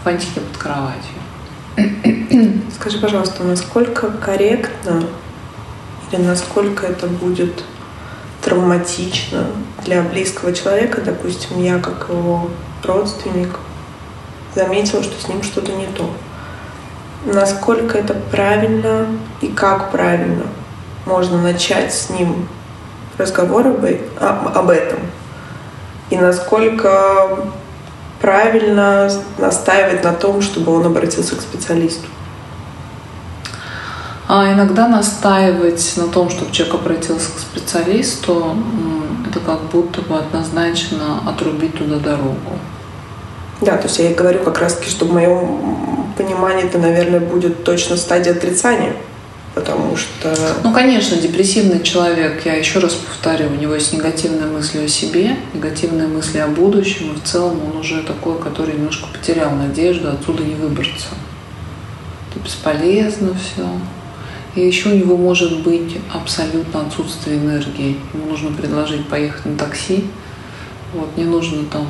фантики 0.06 0.40
под 0.40 0.58
кроватью. 0.58 1.16
Скажи, 2.76 3.00
пожалуйста, 3.00 3.44
насколько 3.44 4.12
корректно 4.12 5.04
или 6.12 6.22
насколько 6.22 6.86
это 6.86 7.08
будет 7.08 7.64
травматично 8.44 9.48
для 9.84 10.04
близкого 10.04 10.54
человека, 10.54 11.02
допустим, 11.02 11.62
я 11.62 11.80
как 11.80 12.08
его 12.08 12.52
родственник 12.84 13.50
заметила, 14.54 15.02
что 15.02 15.20
с 15.20 15.28
ним 15.28 15.42
что-то 15.42 15.72
не 15.72 15.88
то. 15.88 16.08
Насколько 17.26 17.98
это 17.98 18.14
правильно 18.14 19.08
и 19.42 19.48
как 19.48 19.92
правильно 19.92 20.46
можно 21.08 21.42
начать 21.42 21.92
с 21.92 22.12
ним 22.12 22.48
разговор 23.18 23.66
об, 23.66 24.58
об 24.58 24.70
этом. 24.70 25.00
И 26.12 26.18
насколько 26.18 27.50
правильно 28.26 29.08
настаивать 29.38 30.04
на 30.04 30.12
том, 30.12 30.42
чтобы 30.42 30.74
он 30.74 30.84
обратился 30.88 31.36
к 31.36 31.42
специалисту. 31.42 32.08
А 34.28 34.52
иногда 34.52 34.88
настаивать 34.88 35.94
на 35.98 36.08
том, 36.08 36.32
чтобы 36.32 36.52
человек 36.52 36.74
обратился 36.74 37.30
к 37.36 37.40
специалисту, 37.40 38.56
это 39.30 39.40
как 39.40 39.62
будто 39.72 40.02
бы 40.02 40.18
однозначно 40.18 41.20
отрубить 41.28 41.78
туда 41.78 41.98
дорогу. 41.98 42.58
Да, 43.62 43.78
то 43.78 43.84
есть 43.84 44.00
я 44.00 44.12
говорю 44.16 44.44
как 44.44 44.58
раз 44.58 44.74
таки, 44.74 44.90
что 44.90 45.06
в 45.06 45.14
моем 45.14 46.12
понимании 46.18 46.66
это, 46.66 46.80
наверное, 46.80 47.20
будет 47.20 47.64
точно 47.64 47.96
стадия 47.96 48.34
отрицания 48.34 48.94
потому 49.56 49.96
что... 49.96 50.36
Ну, 50.64 50.74
конечно, 50.74 51.18
депрессивный 51.18 51.82
человек, 51.82 52.46
я 52.46 52.56
еще 52.56 52.80
раз 52.80 52.94
повторю, 52.94 53.50
у 53.50 53.56
него 53.56 53.74
есть 53.74 53.94
негативные 53.94 54.48
мысли 54.48 54.84
о 54.84 54.88
себе, 54.88 55.38
негативные 55.54 56.08
мысли 56.08 56.40
о 56.40 56.48
будущем, 56.48 57.14
и 57.14 57.16
в 57.16 57.24
целом 57.24 57.60
он 57.66 57.78
уже 57.78 58.04
такой, 58.04 58.38
который 58.38 58.76
немножко 58.76 59.08
потерял 59.08 59.56
надежду, 59.56 60.10
отсюда 60.10 60.44
не 60.44 60.56
выбраться. 60.56 61.08
Это 62.30 62.44
бесполезно 62.44 63.34
все. 63.34 63.66
И 64.56 64.62
еще 64.62 64.90
у 64.90 64.96
него 64.96 65.18
может 65.18 65.64
быть 65.64 65.98
абсолютно 66.14 66.82
отсутствие 66.82 67.38
энергии. 67.38 67.98
Ему 68.14 68.26
нужно 68.28 68.52
предложить 68.52 69.08
поехать 69.08 69.46
на 69.46 69.58
такси. 69.58 70.06
Вот, 70.94 71.16
не 71.18 71.24
нужно 71.24 71.64
там 71.66 71.88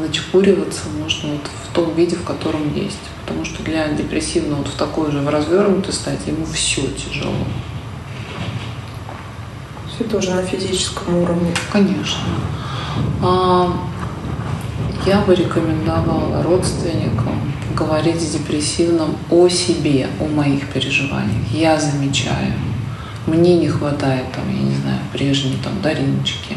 начепуриваться, 0.00 0.82
можно 1.02 1.32
вот 1.32 1.50
в 1.64 1.74
том 1.74 1.94
виде, 1.94 2.16
в 2.16 2.24
котором 2.24 2.74
есть. 2.74 2.98
Потому 3.24 3.44
что 3.44 3.62
для 3.62 3.88
депрессивного 3.88 4.58
вот 4.58 4.68
в 4.68 4.76
такой 4.76 5.10
же 5.10 5.20
в 5.20 5.28
развернутой 5.28 5.92
стадии 5.92 6.30
ему 6.30 6.46
все 6.46 6.82
тяжело. 6.88 7.34
Все 9.94 10.04
тоже 10.04 10.34
на 10.34 10.42
физическом 10.42 11.16
уровне. 11.16 11.52
Конечно. 11.72 12.20
А, 13.22 13.72
я 15.06 15.20
бы 15.20 15.34
рекомендовала 15.34 16.42
родственникам 16.42 17.52
говорить 17.74 18.20
с 18.20 18.32
депрессивным 18.32 19.16
о 19.30 19.48
себе, 19.48 20.08
о 20.20 20.26
моих 20.26 20.68
переживаниях. 20.68 21.50
Я 21.52 21.78
замечаю. 21.78 22.52
Мне 23.26 23.56
не 23.56 23.68
хватает, 23.68 24.24
там, 24.32 24.44
я 24.48 24.62
не 24.62 24.74
знаю, 24.76 25.00
прежней 25.12 25.58
там 25.62 25.80
Дариночки 25.82 26.56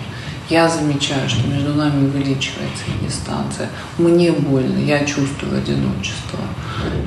я 0.50 0.68
замечаю, 0.68 1.30
что 1.30 1.48
между 1.48 1.76
нами 1.76 2.08
увеличивается 2.08 2.86
дистанция. 3.02 3.70
Мне 4.00 4.32
больно, 4.32 4.80
я 4.80 5.06
чувствую 5.06 5.58
одиночество. 5.58 6.40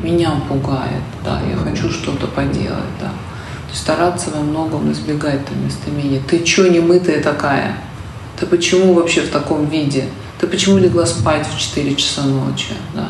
Меня 0.00 0.31
пугает, 0.48 1.02
да, 1.24 1.40
я 1.50 1.57
хочу 1.57 1.90
что-то 1.90 2.28
поделать, 2.28 2.85
да. 3.00 3.09
То 3.09 3.70
есть 3.70 3.83
стараться 3.83 4.31
во 4.31 4.42
многом 4.42 4.92
избегать 4.92 5.44
там 5.46 5.64
местоимения. 5.64 6.22
Ты 6.28 6.44
чё 6.44 6.70
не 6.70 6.78
мытая 6.78 7.20
такая? 7.20 7.78
Ты 8.38 8.46
почему 8.46 8.94
вообще 8.94 9.22
в 9.22 9.31
таком 9.31 9.66
виде? 9.66 10.09
Ты 10.38 10.46
почему 10.46 10.78
легла 10.78 11.05
спать 11.05 11.46
в 11.46 11.59
4 11.59 11.96
часа 11.96 12.22
ночи? 12.22 12.74
Да, 12.94 13.09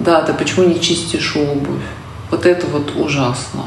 да 0.00 0.22
ты 0.22 0.32
почему 0.32 0.66
не 0.66 0.80
чистишь 0.80 1.36
обувь? 1.36 1.82
Вот 2.30 2.44
это 2.44 2.66
вот 2.66 2.96
ужасно. 2.96 3.66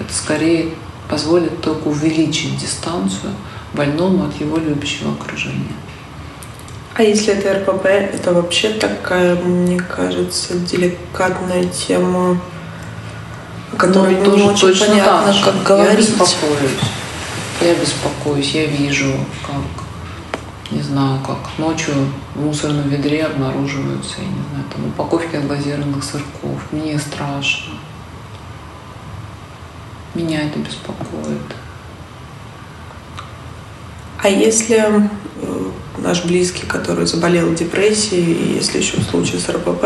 Это 0.00 0.12
скорее 0.12 0.70
позволит 1.08 1.60
только 1.60 1.86
увеличить 1.86 2.58
дистанцию– 2.58 3.32
больному 3.72 4.24
от 4.24 4.40
его 4.40 4.56
любящего 4.56 5.12
окружения. 5.12 5.74
А 6.94 7.02
если 7.02 7.34
это 7.34 7.54
РПП, 7.54 7.86
это 7.86 8.34
вообще 8.34 8.70
такая, 8.70 9.36
мне 9.36 9.78
кажется, 9.78 10.58
деликатная 10.58 11.64
тема, 11.64 12.38
о 13.72 13.76
которой 13.76 14.16
ну, 14.16 14.36
не 14.36 14.42
очень 14.42 14.60
точно 14.60 14.86
понятно, 14.88 15.32
так 15.32 15.44
как 15.44 15.62
говорить. 15.62 15.92
Я 15.92 15.96
беспокоюсь. 15.96 16.70
Я 17.60 17.74
беспокоюсь, 17.74 18.50
я 18.54 18.66
вижу, 18.66 19.12
как, 19.46 19.84
не 20.72 20.82
знаю, 20.82 21.20
как 21.24 21.38
ночью 21.58 21.94
в 22.34 22.44
мусорном 22.44 22.88
ведре 22.88 23.24
обнаруживаются, 23.24 24.16
я 24.18 24.26
не 24.26 24.42
знаю, 24.50 24.64
там 24.74 24.86
упаковки 24.88 25.36
от 25.36 25.46
глазированных 25.46 26.02
сырков. 26.02 26.60
Мне 26.72 26.98
страшно. 26.98 27.74
Меня 30.14 30.42
это 30.42 30.58
беспокоит. 30.58 31.59
А 34.22 34.28
если 34.28 35.08
наш 35.98 36.24
близкий, 36.24 36.66
который 36.66 37.06
заболел 37.06 37.52
депрессией, 37.54 38.32
и 38.32 38.54
если 38.54 38.78
еще 38.78 38.98
в 38.98 39.04
случае 39.04 39.40
с 39.40 39.48
РПП, 39.48 39.84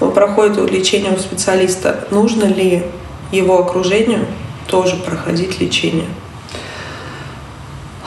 он 0.00 0.12
проходит 0.12 0.70
лечение 0.70 1.12
у 1.12 1.18
специалиста, 1.18 2.06
нужно 2.10 2.44
ли 2.44 2.84
его 3.32 3.58
окружению 3.58 4.26
тоже 4.68 4.96
проходить 4.96 5.60
лечение? 5.60 6.08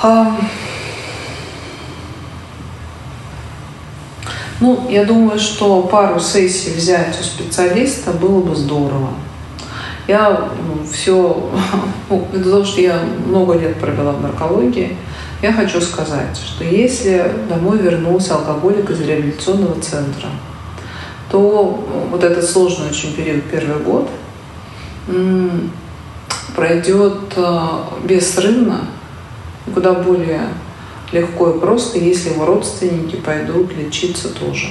А... 0.02 0.38
Ну, 4.60 4.88
я 4.90 5.06
думаю, 5.06 5.40
что 5.40 5.84
пару 5.84 6.20
сессий 6.20 6.74
взять 6.74 7.16
у 7.20 7.24
специалиста 7.24 8.12
было 8.12 8.42
бы 8.42 8.56
здорово. 8.56 9.10
Я 10.08 10.50
ну, 10.68 10.88
все, 10.90 11.52
ну, 12.10 12.28
из-за 12.34 12.52
того, 12.52 12.66
что 12.66 12.82
я 12.82 13.00
много 13.28 13.54
лет 13.58 13.80
провела 13.80 14.14
в 14.14 14.22
наркологии, 14.22 14.98
я 15.42 15.54
хочу 15.54 15.80
сказать, 15.82 16.38
что 16.38 16.64
если 16.64 17.32
домой 17.48 17.78
вернулся 17.78 18.36
алкоголик 18.36 18.90
из 18.90 19.02
реабилитационного 19.02 19.80
центра, 19.82 20.30
то 21.30 21.86
вот 22.10 22.24
этот 22.24 22.44
сложный 22.44 22.90
очень 22.90 23.14
период, 23.14 23.44
первый 23.52 23.84
год, 23.84 24.10
пройдет 26.56 27.34
а, 27.36 27.94
бессрывно, 28.04 28.88
куда 29.74 29.94
более 29.94 30.50
легко 31.12 31.52
и 31.52 31.60
просто, 31.60 32.00
если 32.00 32.32
его 32.32 32.46
родственники 32.46 33.16
пойдут 33.16 33.76
лечиться 33.78 34.30
тоже. 34.30 34.68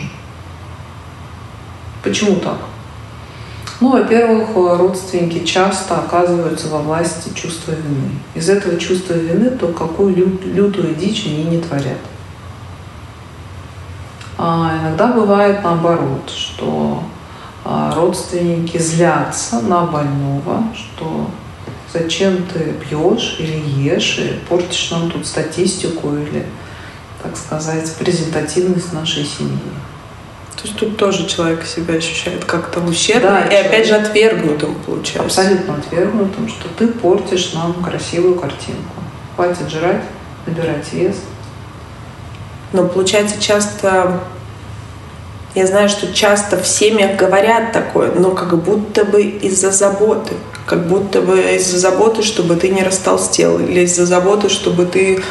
Почему 2.02 2.36
так? 2.36 2.58
Ну, 3.78 3.90
во-первых, 3.90 4.48
родственники 4.54 5.44
часто 5.44 5.98
оказываются 5.98 6.68
во 6.68 6.78
власти 6.78 7.30
чувства 7.34 7.72
вины. 7.72 8.10
Из 8.34 8.48
этого 8.48 8.78
чувства 8.78 9.12
вины 9.12 9.50
то 9.50 9.68
какую 9.68 10.16
лютую 10.16 10.94
дичь 10.94 11.26
они 11.26 11.44
не 11.44 11.60
творят. 11.60 11.98
А 14.38 14.78
иногда 14.80 15.08
бывает 15.08 15.62
наоборот, 15.62 16.30
что 16.30 17.02
а, 17.64 17.94
родственники 17.94 18.78
злятся 18.78 19.60
на 19.60 19.84
больного, 19.84 20.62
что 20.74 21.28
зачем 21.92 22.44
ты 22.44 22.74
пьешь 22.74 23.36
или 23.38 23.58
ешь 23.80 24.18
и 24.18 24.38
портишь 24.48 24.90
нам 24.90 25.10
тут 25.10 25.26
статистику 25.26 26.14
или, 26.14 26.46
так 27.22 27.36
сказать, 27.36 27.92
презентативность 27.96 28.92
нашей 28.92 29.24
семьи. 29.24 29.58
То 30.56 30.62
есть 30.64 30.76
тут 30.76 30.96
тоже 30.96 31.26
человек 31.26 31.64
себя 31.64 31.94
ощущает 31.94 32.44
как-то 32.44 32.80
ущербным 32.80 33.32
да, 33.32 33.40
и 33.42 33.50
человек... 33.50 33.66
опять 33.66 33.86
же 33.86 33.94
отвергнутым 33.94 34.74
получается. 34.86 35.40
Абсолютно 35.42 35.74
отвергнутым, 35.74 36.48
что 36.48 36.68
ты 36.78 36.88
портишь 36.88 37.52
нам 37.52 37.74
красивую 37.74 38.36
картинку. 38.36 38.94
Хватит 39.36 39.68
жрать, 39.68 40.02
набирать 40.46 40.90
вес. 40.92 41.16
Но 42.72 42.88
получается 42.88 43.40
часто 43.40 44.20
я 45.56 45.66
знаю, 45.66 45.88
что 45.88 46.12
часто 46.12 46.58
в 46.58 46.66
семьях 46.66 47.16
говорят 47.16 47.72
такое, 47.72 48.12
но 48.12 48.32
как 48.32 48.62
будто 48.62 49.06
бы 49.06 49.22
из-за 49.22 49.70
заботы. 49.70 50.34
Как 50.66 50.86
будто 50.86 51.22
бы 51.22 51.40
из-за 51.54 51.78
заботы, 51.78 52.22
чтобы 52.22 52.56
ты 52.56 52.68
не 52.68 52.82
растолстел. 52.82 53.58
Или 53.58 53.80
из-за 53.82 54.04
заботы, 54.04 54.50
чтобы 54.50 54.84
ты 54.84 55.22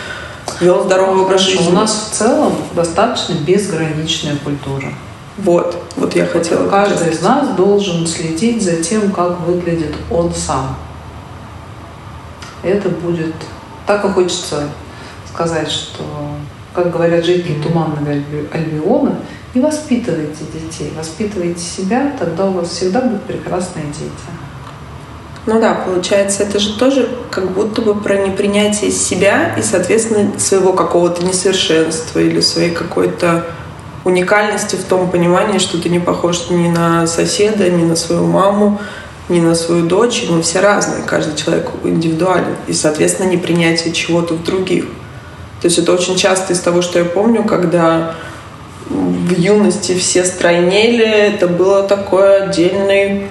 вел 0.59 0.83
здоровый 0.83 1.23
образ 1.23 1.41
жизни. 1.41 1.67
У 1.67 1.71
нас 1.71 2.09
в 2.09 2.15
целом 2.15 2.55
достаточно 2.73 3.33
безграничная 3.33 4.35
культура. 4.37 4.91
Вот, 5.37 5.83
вот 5.97 6.15
я 6.15 6.25
хотела. 6.25 6.69
Каждый 6.69 7.11
из 7.11 7.21
нас 7.21 7.49
должен 7.55 8.07
следить 8.07 8.63
за 8.63 8.77
тем, 8.77 9.11
как 9.11 9.41
выглядит 9.41 9.93
он 10.09 10.33
сам. 10.33 10.75
Это 12.63 12.89
будет 12.89 13.35
так 13.85 14.03
и 14.05 14.09
хочется 14.09 14.69
сказать, 15.31 15.69
что, 15.69 16.03
как 16.73 16.91
говорят 16.91 17.25
жители 17.25 17.61
Туманного 17.61 18.11
Альбиона, 18.51 19.19
не 19.53 19.61
воспитывайте 19.61 20.45
детей, 20.53 20.91
воспитывайте 20.97 21.59
себя, 21.59 22.13
тогда 22.17 22.45
у 22.45 22.53
вас 22.53 22.69
всегда 22.69 23.01
будут 23.01 23.23
прекрасные 23.23 23.85
дети. 23.85 24.09
Ну 25.45 25.59
да, 25.59 25.75
получается, 25.75 26.43
это 26.43 26.57
же 26.57 26.77
тоже 26.77 27.07
как 27.29 27.51
будто 27.51 27.81
бы 27.81 27.93
про 27.93 28.17
непринятие 28.17 28.89
себя 28.89 29.53
и, 29.55 29.61
соответственно, 29.61 30.39
своего 30.39 30.73
какого-то 30.73 31.23
несовершенства 31.23 32.19
или 32.19 32.39
своей 32.39 32.71
какой-то 32.71 33.45
уникальности 34.05 34.75
в 34.75 34.85
том 34.85 35.11
понимании, 35.11 35.57
что 35.57 35.81
ты 35.81 35.89
не 35.89 35.99
похож 35.99 36.49
ни 36.49 36.69
на 36.69 37.05
соседа, 37.07 37.69
ни 37.69 37.83
на 37.83 37.95
свою 37.95 38.25
маму, 38.25 38.79
ни 39.27 39.41
на 39.41 39.55
свою 39.55 39.85
дочь. 39.85 40.25
Мы 40.29 40.41
все 40.41 40.61
разные, 40.61 41.03
каждый 41.03 41.35
человек 41.35 41.71
индивидуален. 41.83 42.55
И, 42.67 42.73
соответственно, 42.73 43.27
непринятие 43.29 43.93
чего-то 43.93 44.35
в 44.35 44.43
других. 44.43 44.85
То 45.61 45.67
есть 45.67 45.79
это 45.79 45.91
очень 45.91 46.15
часто 46.15 46.53
из 46.53 46.59
того, 46.59 46.81
что 46.81 46.99
я 46.99 47.05
помню, 47.05 47.43
когда 47.43 48.15
в 48.87 49.31
юности 49.31 49.97
все 49.97 50.23
стройнели, 50.23 51.05
это 51.05 51.47
было 51.47 51.83
такой 51.83 52.43
отдельный 52.43 53.27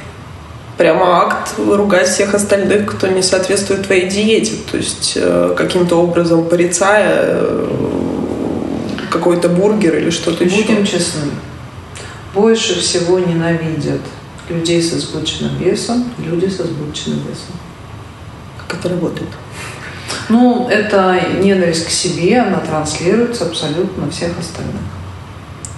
прямо 0.76 1.22
акт 1.22 1.52
ругать 1.58 2.08
всех 2.08 2.34
остальных, 2.34 2.87
кто 2.87 3.06
не 3.06 3.22
соответствует 3.22 3.87
твоей 3.87 4.08
диете. 4.08 4.54
То 4.68 4.76
есть 4.76 5.12
э, 5.14 5.54
каким-то 5.56 6.02
образом 6.02 6.48
порицая 6.48 7.14
э, 7.14 7.68
какой-то 9.14 9.48
бургер 9.48 9.96
или 9.96 10.11
что-то 10.11 10.42
еще. 10.42 10.62
Будем 10.62 10.85
честны. 10.85 11.31
Больше 12.35 12.81
всего 12.81 13.20
ненавидят 13.20 14.00
людей 14.48 14.83
с 14.83 14.92
избыточным 14.92 15.57
весом, 15.57 16.11
люди 16.18 16.46
с 16.46 16.61
избыточным 16.61 17.18
весом. 17.18 17.55
Как 18.59 18.79
это 18.81 18.88
работает? 18.88 19.31
Ну, 20.29 20.68
это 20.68 21.20
ненависть 21.40 21.87
к 21.87 21.90
себе, 21.90 22.40
она 22.40 22.59
транслируется 22.59 23.44
абсолютно 23.44 24.07
на 24.07 24.11
всех 24.11 24.37
остальных. 24.38 24.83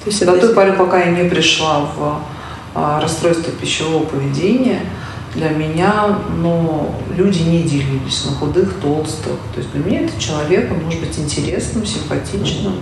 То 0.03 0.11
есть 0.11 0.25
до 0.25 0.39
той 0.39 0.55
поры, 0.55 0.73
пока 0.73 0.99
я 1.01 1.11
не 1.11 1.29
пришла 1.29 1.81
в 1.81 2.23
а, 2.75 3.01
расстройство 3.01 3.53
пищевого 3.53 4.07
поведения, 4.07 4.81
для 5.35 5.51
меня 5.51 6.19
ну, 6.39 6.95
люди 7.15 7.41
не 7.41 7.65
делились 7.65 8.25
на 8.25 8.33
худых, 8.33 8.81
толстых. 8.81 9.37
То 9.53 9.61
есть 9.61 9.71
для 9.73 9.85
меня 9.85 10.01
это 10.07 10.19
человек, 10.19 10.71
он 10.73 10.85
может 10.85 11.01
быть 11.01 11.19
интересным, 11.19 11.85
симпатичным, 11.85 12.77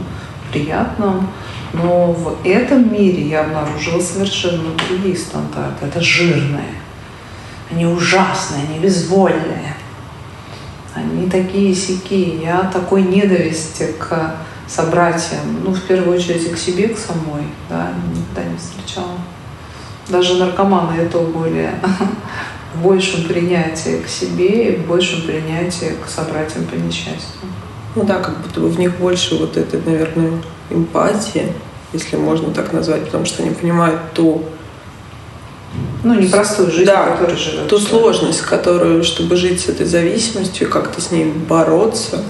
приятным. 0.50 1.28
Но 1.72 2.12
в 2.12 2.38
этом 2.44 2.92
мире 2.92 3.22
я 3.28 3.40
обнаружила 3.42 4.00
совершенно 4.00 4.70
другие 4.88 5.16
стандарты. 5.16 5.87
Это 5.87 6.00
жирные. 6.00 6.74
Они 7.70 7.87
ужасные, 7.87 8.62
они 8.68 8.78
безвольные. 8.78 9.74
Они 10.94 11.28
такие 11.28 11.74
сики. 11.74 12.40
Я 12.42 12.70
такой 12.72 13.02
ненависти 13.02 13.88
к 13.98 14.37
собратьям, 14.66 15.62
ну, 15.64 15.72
в 15.72 15.83
первую 15.83 16.16
очередь 16.16 16.46
и 16.46 16.54
к 16.54 16.59
себе, 16.59 16.88
к 16.88 16.98
самой, 16.98 17.44
да, 17.68 17.92
никогда 18.11 18.50
не 18.50 18.57
встречала. 18.57 19.18
Даже 20.09 20.37
наркоманы 20.37 21.00
это 21.00 21.18
более 21.18 21.74
в 22.74 22.83
большем 22.83 23.24
принятии 23.24 24.02
к 24.02 24.09
себе 24.09 24.72
и 24.72 24.76
в 24.76 24.87
большем 24.87 25.22
принятии 25.22 25.92
к 26.04 26.09
собратьям 26.09 26.64
по 26.64 26.74
несчастью. 26.74 27.40
Ну 27.94 28.04
да, 28.04 28.18
как 28.20 28.40
будто 28.40 28.61
бы 28.61 28.68
в 28.68 28.78
них 28.78 28.96
больше 28.96 29.37
вот 29.37 29.57
этой, 29.57 29.80
наверное, 29.85 30.33
эмпатии, 30.70 31.52
если 31.92 32.16
можно 32.16 32.52
так 32.52 32.72
назвать, 32.72 33.04
потому 33.04 33.24
что 33.24 33.42
они 33.42 33.54
понимают 33.54 34.00
ту 34.14 34.42
ну, 36.02 36.14
непростую 36.14 36.70
жизнь, 36.70 36.87
да, 36.87 37.11
которой 37.11 37.37
живет. 37.37 37.68
Ту 37.68 37.78
сложность, 37.78 38.42
которую, 38.42 39.02
чтобы 39.04 39.37
жить 39.37 39.61
с 39.61 39.68
этой 39.68 39.87
зависимостью, 39.87 40.68
как-то 40.68 41.00
с 41.00 41.11
ней 41.11 41.24
бороться. 41.24 42.22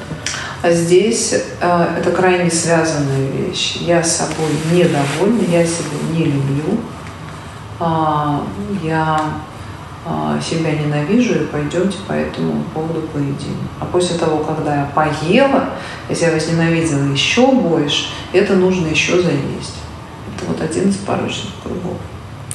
А 0.63 0.71
здесь 0.71 1.35
э, 1.61 1.87
это 1.99 2.11
крайне 2.11 2.51
связанная 2.51 3.31
вещь. 3.31 3.77
Я 3.81 4.03
собой 4.03 4.49
недовольна, 4.73 5.43
я 5.51 5.65
себя 5.67 5.99
не 6.13 6.25
люблю, 6.25 6.79
э, 7.81 8.39
я 8.83 9.21
себя 10.43 10.73
ненавижу, 10.73 11.35
и 11.35 11.47
пойдемте 11.47 11.97
по 12.07 12.13
этому 12.13 12.63
поводу 12.75 13.03
поедим. 13.09 13.57
А 13.81 13.87
после 13.87 14.19
того, 14.19 14.45
когда 14.45 14.77
я 14.77 14.85
поела, 14.87 15.71
я 16.09 16.15
себя 16.15 16.33
возненавидела 16.33 17.11
еще 17.13 17.51
больше, 17.53 18.09
это 18.33 18.55
нужно 18.55 18.89
еще 18.89 19.23
заесть. 19.23 19.77
Это 20.37 20.47
вот 20.47 20.61
один 20.61 20.91
из 20.91 20.97
порочных 20.97 21.55
кругов. 21.63 21.97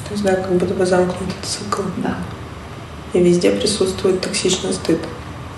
То 0.08 0.12
есть, 0.12 0.22
да, 0.22 0.36
как 0.36 0.52
будто 0.52 0.74
бы 0.74 0.86
замкнутый 0.86 1.34
цикл. 1.42 1.82
Да. 1.98 2.16
И 3.12 3.20
везде 3.22 3.50
присутствует 3.50 4.20
токсичный 4.20 4.72
стыд. 4.72 5.00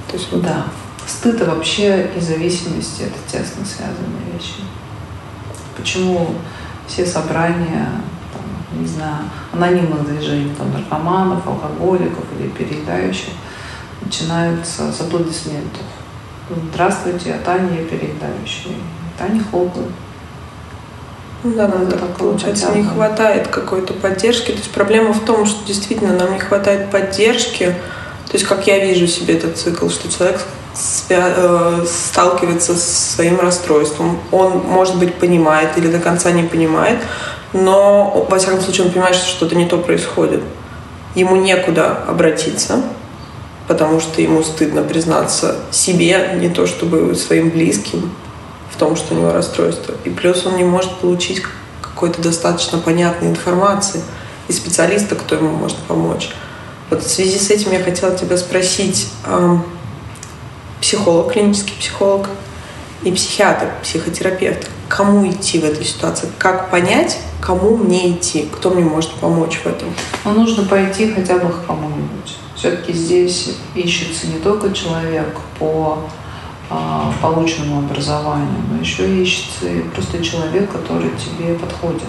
То 0.09 0.17
есть, 0.17 0.33
вот 0.33 0.43
да. 0.43 0.65
Стыд 1.07 1.41
и 1.41 1.45
вообще 1.45 2.11
и 2.17 2.21
зависимость– 2.21 3.01
это 3.01 3.19
тесно 3.31 3.65
связанные 3.65 4.33
вещи. 4.33 4.63
Почему 5.77 6.35
все 6.87 7.05
собрания, 7.05 7.89
не 8.79 8.87
знаю, 8.87 9.19
анонимных 9.53 10.07
движений, 10.07 10.53
там, 10.57 10.73
наркоманов, 10.73 11.47
алкоголиков 11.47 12.25
или 12.39 12.49
переедающих 12.49 13.31
начинаются 14.01 14.93
с 14.93 15.01
аплодисментов. 15.01 15.83
Здравствуйте, 16.73 17.31
я 17.31 17.39
Таня, 17.39 17.85
переедающая. 17.85 18.77
Таня 19.19 19.43
хлопает. 19.51 19.89
Ну 21.45 21.55
да, 21.55 21.67
надо 21.67 21.97
так 21.97 22.17
получается, 22.17 22.73
не 22.73 22.85
хватает 22.85 23.49
какой-то 23.49 23.95
поддержки. 23.95 24.53
То 24.53 24.59
есть 24.59 24.71
проблема 24.71 25.13
в 25.13 25.25
том, 25.25 25.45
что 25.47 25.67
действительно 25.67 26.17
нам 26.17 26.35
не 26.35 26.39
хватает 26.39 26.91
поддержки. 26.91 27.75
То 28.27 28.35
есть 28.35 28.47
как 28.47 28.67
я 28.67 28.85
вижу 28.85 29.07
себе 29.07 29.35
этот 29.37 29.57
цикл, 29.57 29.89
что 29.89 30.11
человек 30.11 30.41
Э, 31.11 31.85
сталкивается 31.87 32.75
с 32.75 33.15
своим 33.15 33.39
расстройством. 33.39 34.19
Он, 34.31 34.63
может 34.67 34.97
быть, 34.97 35.15
понимает 35.17 35.77
или 35.77 35.89
до 35.89 35.99
конца 35.99 36.31
не 36.31 36.45
понимает, 36.45 36.99
но, 37.53 38.27
во 38.29 38.39
всяком 38.39 38.61
случае, 38.61 38.87
он 38.87 38.93
понимает, 38.93 39.15
что 39.15 39.27
что-то 39.27 39.55
не 39.55 39.67
то 39.67 39.79
происходит. 39.79 40.43
Ему 41.15 41.37
некуда 41.37 41.99
обратиться, 42.09 42.83
потому 43.69 44.01
что 44.01 44.23
ему 44.23 44.43
стыдно 44.43 44.83
признаться 44.83 45.57
себе, 45.71 46.37
не 46.41 46.49
то 46.49 46.67
чтобы 46.67 47.15
своим 47.15 47.51
близким, 47.51 48.13
в 48.71 48.77
том, 48.79 48.97
что 48.97 49.15
у 49.15 49.19
него 49.19 49.33
расстройство. 49.33 49.95
И 50.05 50.11
плюс 50.11 50.47
он 50.47 50.57
не 50.57 50.65
может 50.65 50.93
получить 50.97 51.43
какой-то 51.81 52.23
достаточно 52.23 52.79
понятной 52.79 53.29
информации 53.29 54.03
и 54.49 54.53
специалиста, 54.53 55.15
кто 55.15 55.35
ему 55.35 55.51
может 55.51 55.77
помочь. 55.77 56.31
Вот 56.91 57.03
в 57.03 57.09
связи 57.09 57.39
с 57.39 57.51
этим 57.51 57.73
я 57.73 57.83
хотела 57.83 58.17
тебя 58.17 58.37
спросить, 58.37 59.09
психолог, 60.81 61.33
клинический 61.33 61.75
психолог 61.79 62.29
и 63.03 63.13
психиатр, 63.13 63.69
психотерапевт. 63.83 64.69
Кому 64.95 65.27
идти 65.27 65.59
в 65.59 65.65
этой 65.65 65.87
ситуации? 65.87 66.29
Как 66.37 66.71
понять, 66.71 67.19
кому 67.41 67.79
мне 67.79 68.13
идти? 68.13 68.47
Кто 68.53 68.69
мне 68.69 68.85
может 68.85 69.11
помочь 69.15 69.57
в 69.65 69.67
этом? 69.67 69.89
Ну, 70.27 70.33
нужно 70.35 70.65
пойти 70.65 71.11
хотя 71.11 71.39
бы 71.39 71.51
к 71.51 71.65
кому-нибудь. 71.67 72.37
Все-таки 72.55 72.93
здесь 72.93 73.57
ищется 73.75 74.27
не 74.27 74.39
только 74.39 74.71
человек 74.75 75.41
по 75.59 76.01
а, 76.69 77.11
полученному 77.23 77.79
образованию, 77.79 78.51
но 78.71 78.83
еще 78.83 79.23
ищется 79.23 79.67
и 79.67 79.81
просто 79.81 80.23
человек, 80.23 80.71
который 80.71 81.11
тебе 81.13 81.55
подходит. 81.55 82.03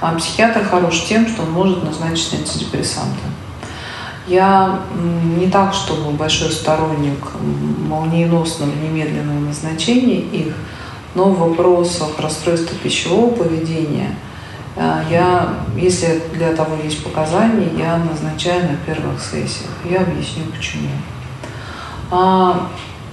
А 0.00 0.12
психиатр 0.16 0.64
хорош 0.64 1.04
тем, 1.04 1.28
что 1.28 1.42
он 1.42 1.52
может 1.52 1.84
назначить 1.84 2.34
антидепрессанты. 2.34 3.22
Я 4.26 4.80
не 5.38 5.48
так, 5.48 5.72
чтобы 5.72 6.10
большой 6.16 6.50
сторонник 6.50 7.20
молниеносного 7.88 8.70
немедленного 8.70 9.38
назначения 9.38 10.18
их, 10.18 10.54
но 11.14 11.24
в 11.26 11.38
вопросах 11.38 12.18
расстройства 12.18 12.76
пищевого 12.76 13.34
поведения 13.34 14.14
э, 14.76 15.02
я, 15.10 15.54
если 15.76 16.22
для 16.34 16.54
того 16.54 16.76
есть 16.82 17.02
показания, 17.04 17.70
я 17.78 17.98
назначаю 17.98 18.62
на 18.62 18.76
первых 18.84 19.20
сессиях. 19.20 19.70
Я 19.88 20.00
объясню 20.00 20.44
почему. 20.54 20.88
А 22.10 22.68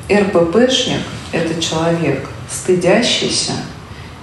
РППшник– 0.09 1.01
это 1.31 1.61
человек, 1.61 2.29
стыдящийся, 2.49 3.53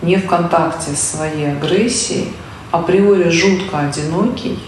не 0.02 0.16
в 0.16 0.26
контакте 0.26 0.92
с 0.92 1.16
своей 1.16 1.52
агрессией, 1.52 2.32
априори 2.70 3.30
жутко 3.30 3.78
одинокий, 3.80 4.58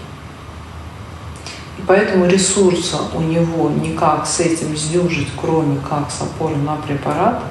и 1.79 1.83
поэтому 1.87 2.27
ресурса 2.27 2.99
у 3.15 3.21
него 3.21 3.71
никак 3.71 4.27
с 4.27 4.41
этим 4.41 4.77
сдюжить, 4.77 5.29
кроме 5.41 5.79
как 5.81 6.11
с 6.11 6.23
опоры 6.23 6.57
на 6.57 6.77
препарат, 6.77 7.43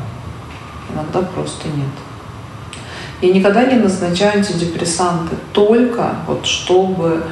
иногда 0.93 1.21
просто 1.21 1.67
нет. 1.67 1.87
Я 3.21 3.33
никогда 3.33 3.65
не 3.65 3.75
назначаю 3.75 4.37
антидепрессанты 4.37 5.35
только 5.51 6.15
вот 6.25 6.45
чтобы 6.45 7.23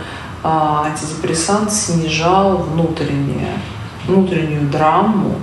а, 0.43 0.86
антидепрессант 0.86 1.72
снижал 1.72 2.58
внутреннее, 2.58 3.58
внутреннюю 4.05 4.70
драму. 4.70 5.36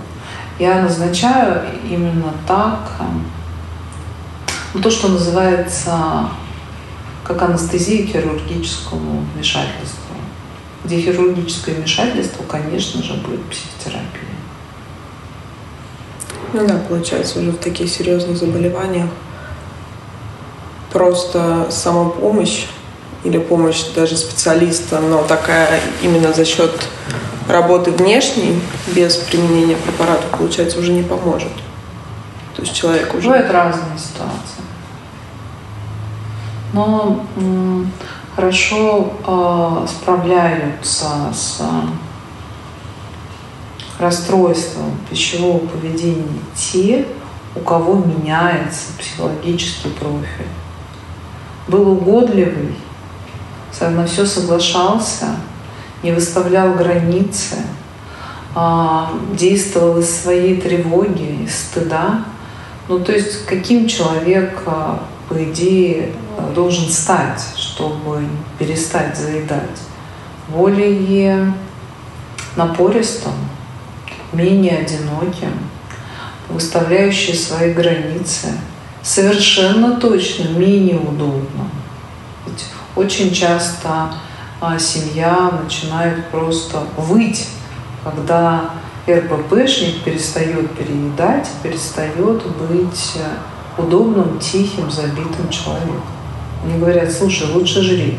Я 0.59 0.83
назначаю 0.83 1.63
именно 1.91 2.33
так, 2.47 2.93
ну, 4.73 4.81
то, 4.81 4.91
что 4.91 5.09
называется 5.09 6.29
как 7.25 7.43
анестезия 7.43 8.07
хирургическому 8.07 9.25
вмешательству. 9.35 10.15
Где 10.85 11.01
хирургическое 11.01 11.75
вмешательство, 11.75 12.45
конечно 12.45 13.03
же, 13.03 13.15
будет 13.15 13.43
психотерапия. 13.47 14.34
Ну 16.55 16.65
да, 16.65 16.77
получается, 16.89 17.41
уже 17.41 17.51
в 17.51 17.57
таких 17.57 17.91
серьезных 17.91 18.37
заболеваниях 18.37 19.09
просто 20.93 21.67
самопомощь 21.69 22.67
или 23.25 23.39
помощь 23.39 23.83
даже 23.97 24.17
специалиста, 24.17 25.01
но 25.01 25.25
такая 25.25 25.81
именно 26.01 26.33
за 26.33 26.45
счет 26.45 26.71
работы 27.49 27.91
внешней, 27.91 28.61
без 28.95 29.17
применения 29.17 29.75
препарата, 29.75 30.23
получается, 30.31 30.79
уже 30.79 30.93
не 30.93 31.03
поможет. 31.03 31.51
То 32.55 32.63
есть 32.63 32.73
человек 32.73 33.13
уже... 33.15 33.27
Бывают 33.27 33.51
разные 33.51 33.99
ситуации. 33.99 34.63
Но 36.73 37.25
хорошо 38.37 39.13
э, 39.27 39.87
справляются 39.89 41.09
с 41.35 41.61
расстройством 43.99 44.99
пищевого 45.09 45.59
поведения 45.59 46.41
те, 46.55 47.07
у 47.55 47.61
кого 47.61 47.95
меняется 47.95 48.89
психологический 48.99 49.91
профиль. 49.91 50.49
Был 51.69 51.93
угодливый, 51.93 52.75
на 53.81 54.07
все 54.07 54.27
соглашался, 54.27 55.37
не 56.03 56.13
выставлял 56.13 56.75
границы, 56.75 57.57
а, 58.55 59.13
действовал 59.33 59.99
из 59.99 60.11
своей 60.11 60.61
тревоги, 60.61 61.45
из 61.45 61.57
стыда. 61.57 62.25
Ну, 62.89 63.01
то 63.01 63.13
есть 63.13 63.47
каким 63.47 63.89
человек, 63.89 64.63
а, 64.67 65.03
по 65.29 65.43
идее, 65.43 66.13
должен 66.55 66.89
стать, 66.89 67.43
чтобы 67.57 68.25
перестать 68.59 69.17
заедать? 69.17 69.81
Более 70.49 71.53
напористым, 72.57 73.33
менее 74.35 74.79
одиноким, 74.79 75.53
выставляющий 76.49 77.35
свои 77.35 77.73
границы, 77.73 78.49
совершенно 79.03 80.01
точно 80.01 80.49
менее 80.49 80.99
удобным. 80.99 81.71
Ведь 82.47 82.65
очень 82.97 83.33
часто 83.33 84.15
а, 84.61 84.79
семья 84.79 85.51
начинает 85.63 86.29
просто 86.31 86.83
выть, 86.97 87.49
когда 88.03 88.71
РППшник 89.09 90.03
перестает 90.03 90.71
переедать, 90.77 91.49
перестает 91.63 92.43
быть 92.69 93.13
удобным, 93.77 94.39
тихим, 94.39 94.91
забитым 94.91 95.49
человеком. 95.51 96.03
Они 96.65 96.79
говорят, 96.79 97.13
слушай, 97.13 97.51
лучше 97.53 97.83
жри. 97.83 98.19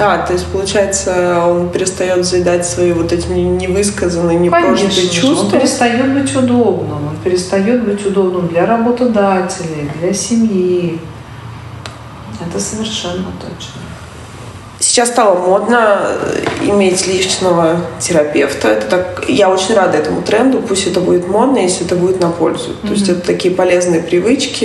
А, 0.00 0.18
то 0.26 0.32
есть, 0.32 0.46
получается, 0.46 1.44
он 1.44 1.70
перестает 1.70 2.24
заедать 2.24 2.66
свои 2.66 2.92
вот 2.92 3.12
эти 3.12 3.26
невысказанные, 3.28 4.38
непрожитые 4.38 5.08
чувства? 5.08 5.44
он 5.44 5.50
перестает 5.50 6.12
быть 6.12 6.34
удобным. 6.34 7.08
Он 7.08 7.16
перестает 7.24 7.84
быть 7.84 8.04
удобным 8.06 8.48
для 8.48 8.66
работодателей, 8.66 9.90
для 10.00 10.12
семьи. 10.12 11.00
Это 12.40 12.60
совершенно 12.60 13.26
точно. 13.40 13.80
Сейчас 14.80 15.08
стало 15.08 15.38
модно 15.38 16.00
иметь 16.62 17.06
личного 17.06 17.80
терапевта. 17.98 18.68
Это 18.68 18.86
так, 18.86 19.24
я 19.28 19.50
очень 19.50 19.74
рада 19.74 19.98
этому 19.98 20.22
тренду. 20.22 20.62
Пусть 20.62 20.86
это 20.86 21.00
будет 21.00 21.26
модно, 21.26 21.58
если 21.58 21.84
это 21.84 21.96
будет 21.96 22.20
на 22.20 22.30
пользу. 22.30 22.70
Mm-hmm. 22.70 22.86
То 22.86 22.94
есть 22.94 23.08
это 23.08 23.20
такие 23.20 23.52
полезные 23.52 24.00
привычки. 24.00 24.64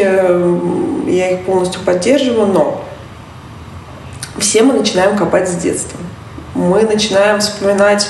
Я 1.10 1.32
их 1.32 1.46
полностью 1.46 1.82
поддерживаю, 1.82 2.48
но 2.48 2.84
все 4.38 4.64
мы 4.64 4.74
начинаем 4.74 5.18
копать 5.18 5.50
с 5.50 5.56
детства. 5.56 6.00
Мы 6.56 6.82
начинаем 6.84 7.40
вспоминать 7.40 8.08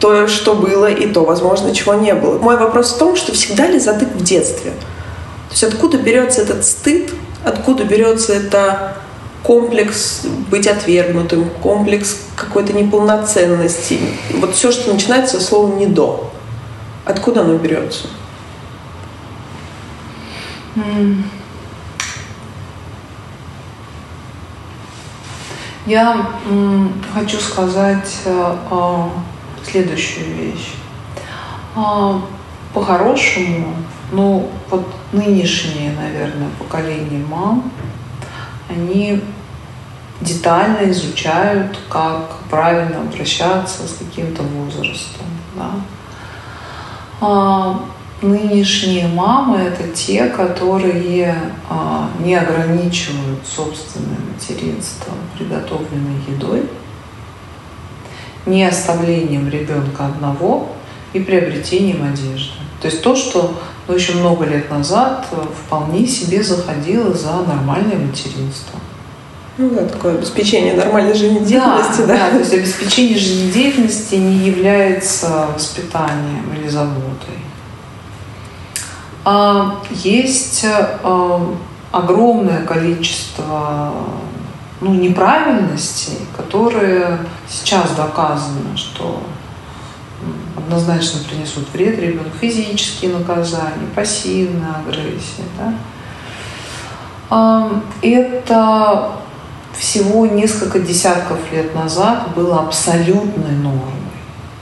то, 0.00 0.26
что 0.26 0.54
было, 0.54 0.90
и 0.90 1.06
то, 1.06 1.24
возможно, 1.24 1.74
чего 1.74 1.94
не 1.94 2.14
было. 2.14 2.38
Мой 2.38 2.56
вопрос 2.56 2.92
в 2.92 2.98
том, 2.98 3.14
что 3.16 3.32
всегда 3.32 3.66
ли 3.66 3.78
затык 3.78 4.08
в 4.08 4.22
детстве? 4.22 4.72
То 4.72 5.52
есть 5.52 5.64
откуда 5.64 5.98
берется 5.98 6.42
этот 6.42 6.64
стыд, 6.64 7.12
откуда 7.44 7.84
берется 7.84 8.32
это 8.32 8.96
комплекс 9.42 10.22
быть 10.50 10.66
отвергнутым, 10.66 11.50
комплекс 11.62 12.16
какой-то 12.36 12.72
неполноценности. 12.72 14.00
Вот 14.34 14.54
все, 14.54 14.72
что 14.72 14.92
начинается 14.92 15.38
со 15.38 15.46
слова 15.46 15.74
«не 15.74 15.86
до». 15.86 16.30
Откуда 17.04 17.42
оно 17.42 17.56
берется? 17.56 18.06
Я 25.86 26.26
хочу 27.12 27.38
сказать 27.38 28.20
э, 28.24 29.08
следующую 29.64 30.34
вещь. 30.36 30.74
По-хорошему, 32.72 33.74
ну 34.12 34.48
вот 34.70 34.86
нынешнее, 35.12 35.92
наверное, 35.92 36.48
поколение 36.58 37.24
мам, 37.26 37.70
они 38.68 39.22
детально 40.20 40.90
изучают, 40.90 41.78
как 41.88 42.38
правильно 42.50 43.00
обращаться 43.00 43.86
с 43.86 43.96
каким-то 43.98 44.42
возрастом. 44.42 45.26
Да? 45.56 45.70
Нынешние 48.22 49.08
мамы— 49.08 49.58
это 49.58 49.88
те, 49.88 50.26
которые 50.26 51.34
а, 51.68 52.08
не 52.20 52.36
ограничивают 52.36 53.40
собственное 53.44 54.16
материнство 54.32 55.12
приготовленной 55.36 56.22
едой, 56.28 56.62
не 58.46 58.64
оставлением 58.64 59.48
ребенка 59.48 60.06
одного 60.06 60.68
и 61.12 61.18
приобретением 61.18 62.04
одежды. 62.04 62.58
То 62.80 62.86
есть 62.86 63.02
то, 63.02 63.16
что 63.16 63.60
ну, 63.88 63.94
еще 63.94 64.14
много 64.14 64.44
лет 64.44 64.70
назад 64.70 65.26
вполне 65.66 66.06
себе 66.06 66.44
заходило 66.44 67.12
за 67.12 67.42
нормальное 67.42 67.96
материнство. 67.96 68.78
Ну 69.58 69.70
да, 69.70 69.84
такое 69.84 70.14
обеспечение 70.14 70.74
нормальной 70.74 71.14
жизнедеятельности, 71.14 72.00
да, 72.02 72.06
да. 72.06 72.16
да. 72.16 72.30
То 72.30 72.38
есть 72.38 72.54
обеспечение 72.54 73.18
жизнедеятельности 73.18 74.14
не 74.14 74.46
является 74.46 75.48
воспитанием 75.52 76.54
или 76.56 76.68
заботой. 76.68 77.38
А 79.24 79.80
есть 79.90 80.64
а, 80.64 81.54
огромное 81.92 82.64
количество 82.64 83.92
ну, 84.80 84.94
неправильностей, 84.94 86.18
которые 86.36 87.18
сейчас 87.48 87.92
доказано, 87.92 88.76
что 88.76 89.22
однозначно 90.56 91.20
принесут 91.28 91.68
вред 91.72 91.98
ребенку, 91.98 92.36
физические 92.40 93.12
наказания, 93.12 93.86
пассивная 93.94 94.76
агрессия. 94.86 95.44
Да? 97.30 97.70
Это 98.02 99.12
всего 99.78 100.26
несколько 100.26 100.80
десятков 100.80 101.38
лет 101.52 101.74
назад 101.74 102.34
было 102.34 102.60
абсолютной 102.60 103.56
нормой. 103.56 104.01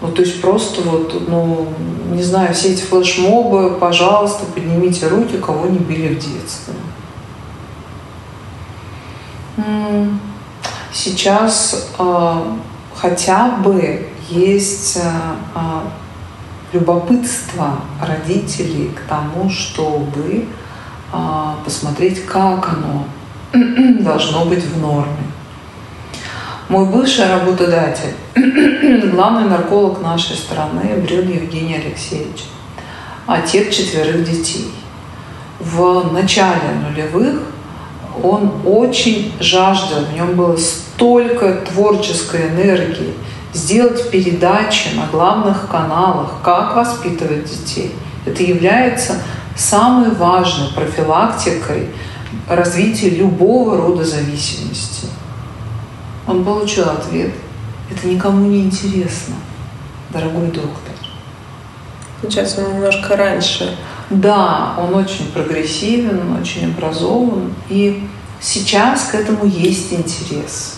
Ну, 0.00 0.10
то 0.12 0.22
есть 0.22 0.40
просто 0.40 0.80
вот, 0.82 1.28
ну, 1.28 1.68
не 2.12 2.22
знаю, 2.22 2.54
все 2.54 2.72
эти 2.72 2.82
флешмобы, 2.82 3.76
пожалуйста, 3.78 4.46
поднимите 4.54 5.08
руки, 5.08 5.36
кого 5.36 5.66
не 5.66 5.78
били 5.78 6.14
в 6.14 6.18
детстве. 6.18 6.74
Сейчас 10.92 11.90
э, 11.98 12.34
хотя 12.94 13.50
бы 13.56 14.08
есть 14.28 14.96
э, 14.96 15.80
любопытство 16.72 17.80
родителей 18.00 18.90
к 18.94 19.08
тому, 19.08 19.50
чтобы 19.50 20.46
э, 21.12 21.54
посмотреть, 21.64 22.26
как 22.26 22.70
оно 22.70 23.04
должно 24.02 24.46
быть 24.46 24.64
в 24.64 24.80
норме. 24.80 25.29
Мой 26.70 26.86
бывший 26.86 27.26
работодатель, 27.28 28.14
главный 29.10 29.48
нарколог 29.48 30.00
нашей 30.02 30.36
страны, 30.36 31.02
Брюн 31.04 31.28
Евгений 31.28 31.74
Алексеевич, 31.74 32.44
отец 33.26 33.74
четверых 33.74 34.22
детей. 34.22 34.70
В 35.58 36.12
начале 36.12 36.60
нулевых 36.88 37.40
он 38.22 38.52
очень 38.64 39.32
жаждал, 39.40 40.04
в 40.04 40.14
нем 40.14 40.36
было 40.36 40.56
столько 40.56 41.54
творческой 41.54 42.50
энергии 42.50 43.14
сделать 43.52 44.08
передачи 44.08 44.90
на 44.94 45.06
главных 45.06 45.66
каналах, 45.68 46.34
как 46.44 46.76
воспитывать 46.76 47.50
детей. 47.50 47.92
Это 48.24 48.44
является 48.44 49.20
самой 49.56 50.12
важной 50.12 50.68
профилактикой 50.68 51.88
развития 52.48 53.10
любого 53.10 53.76
рода 53.76 54.04
зависимости. 54.04 55.08
Он 56.30 56.44
получил 56.44 56.88
ответ. 56.88 57.32
Это 57.90 58.06
никому 58.06 58.46
не 58.46 58.60
интересно, 58.60 59.34
дорогой 60.10 60.46
доктор. 60.46 60.94
Сейчас 62.22 62.56
он 62.56 62.74
немножко 62.74 63.16
раньше. 63.16 63.76
Да, 64.10 64.74
он 64.78 64.94
очень 64.94 65.26
прогрессивен, 65.32 66.36
очень 66.40 66.72
образован. 66.72 67.52
И 67.68 68.06
сейчас 68.40 69.06
к 69.06 69.16
этому 69.16 69.44
есть 69.44 69.92
интерес. 69.92 70.76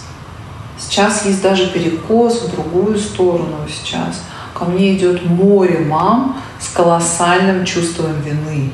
Сейчас 0.79 1.27
есть 1.27 1.43
даже 1.43 1.67
перекос 1.67 2.43
в 2.43 2.55
другую 2.55 2.99
сторону 2.99 3.59
сейчас. 3.69 4.23
Ко 4.55 4.65
мне 4.65 4.97
идет 4.97 5.25
море 5.25 5.81
мам 5.81 6.41
с 6.59 6.69
колоссальным 6.69 7.67
чувством 7.67 8.21
вины. 8.23 8.71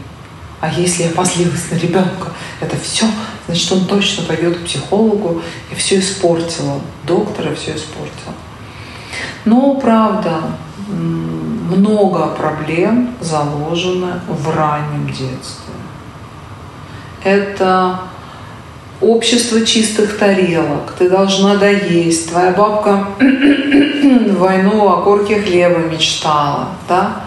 А 0.61 0.68
если 0.68 1.05
я 1.05 1.11
позлилась 1.11 1.70
на 1.70 1.76
ребенка, 1.76 2.33
это 2.61 2.76
все, 2.76 3.07
значит, 3.49 3.72
он 3.72 3.86
точно 3.86 4.24
пойдет 4.24 4.59
к 4.59 4.64
психологу 4.64 5.42
и 5.72 5.74
все 5.74 5.99
испортила. 5.99 6.80
Доктора 7.05 7.55
все 7.55 7.74
испортила. 7.74 8.34
Но, 9.44 9.74
правда, 9.74 10.42
много 10.88 12.28
проблем 12.28 13.14
заложено 13.20 14.20
в 14.28 14.55
раннем 14.55 15.07
детстве. 15.07 15.74
Это 17.24 18.01
общество 19.01 19.64
чистых 19.64 20.18
тарелок, 20.18 20.92
ты 20.99 21.09
должна 21.09 21.57
доесть, 21.57 22.30
твоя 22.30 22.53
бабка 22.53 23.09
войну 23.18 24.88
о 24.88 25.03
корке 25.03 25.40
хлеба 25.40 25.78
мечтала, 25.78 26.68
да? 26.88 27.22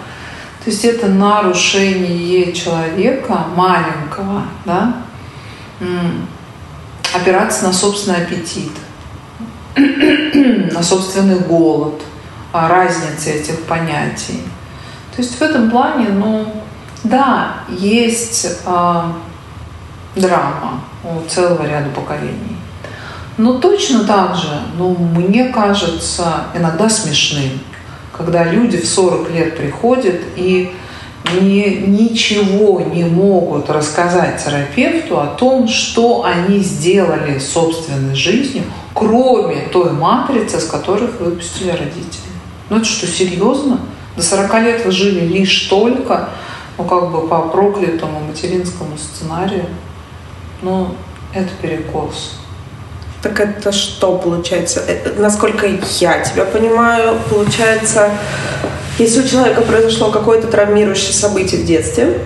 То 0.64 0.70
есть 0.70 0.86
это 0.86 1.08
нарушение 1.08 2.54
человека 2.54 3.46
маленького, 3.56 4.44
да? 4.66 4.94
Опираться 7.14 7.66
на 7.66 7.74
собственный 7.74 8.24
аппетит, 8.24 8.72
на 10.74 10.84
собственный 10.84 11.40
голод, 11.40 12.02
разница 12.54 13.30
этих 13.32 13.64
понятий. 13.64 14.42
То 15.16 15.22
есть 15.22 15.38
в 15.38 15.42
этом 15.42 15.70
плане, 15.70 16.10
ну, 16.10 16.46
да, 17.04 17.56
есть 17.70 18.46
э, 18.66 19.04
драма, 20.16 20.82
у 21.04 21.28
целого 21.28 21.64
ряда 21.64 21.90
поколений. 21.90 22.58
Но 23.38 23.60
точно 23.60 24.04
так 24.04 24.36
же, 24.36 24.62
ну, 24.78 24.96
мне 24.96 25.46
кажется, 25.46 26.46
иногда 26.54 26.90
смешным, 26.90 27.60
когда 28.16 28.44
люди 28.44 28.78
в 28.78 28.88
40 28.88 29.32
лет 29.32 29.58
приходят 29.58 30.22
и 30.36 30.76
ни, 31.40 31.86
ничего 31.88 32.82
не 32.82 33.04
могут 33.04 33.70
рассказать 33.70 34.44
терапевту 34.44 35.20
о 35.20 35.28
том, 35.28 35.68
что 35.68 36.24
они 36.24 36.60
сделали 36.60 37.40
собственной 37.40 38.16
жизнью, 38.16 38.64
кроме 38.94 39.68
той 39.72 39.92
матрицы, 39.92 40.60
с 40.60 40.66
которых 40.66 41.20
выпустили 41.20 41.70
родители. 41.72 42.32
Ну 42.70 42.78
это 42.78 42.86
что, 42.86 43.08
серьезно? 43.08 43.80
До 44.16 44.24
40 44.24 44.54
лет 44.64 44.86
вы 44.86 44.92
жили 44.92 45.26
лишь 45.26 45.62
только, 45.64 46.30
ну 46.78 46.84
как 46.84 47.12
бы 47.12 47.28
по 47.28 47.42
проклятому 47.44 48.20
материнскому 48.22 48.98
сценарию. 48.98 49.66
Ну, 50.62 50.90
это 51.34 51.50
перекос. 51.62 52.41
Так 53.22 53.40
это 53.40 53.72
что 53.72 54.18
получается? 54.18 54.82
Это, 54.88 55.20
насколько 55.22 55.68
я 55.68 56.20
тебя 56.20 56.46
понимаю, 56.46 57.20
получается, 57.30 58.10
если 58.98 59.22
у 59.22 59.28
человека 59.28 59.62
произошло 59.62 60.12
какое-то 60.12 60.48
травмирующее 60.48 61.14
событие 61.14 61.62
в 61.62 61.66
детстве, 61.66 62.20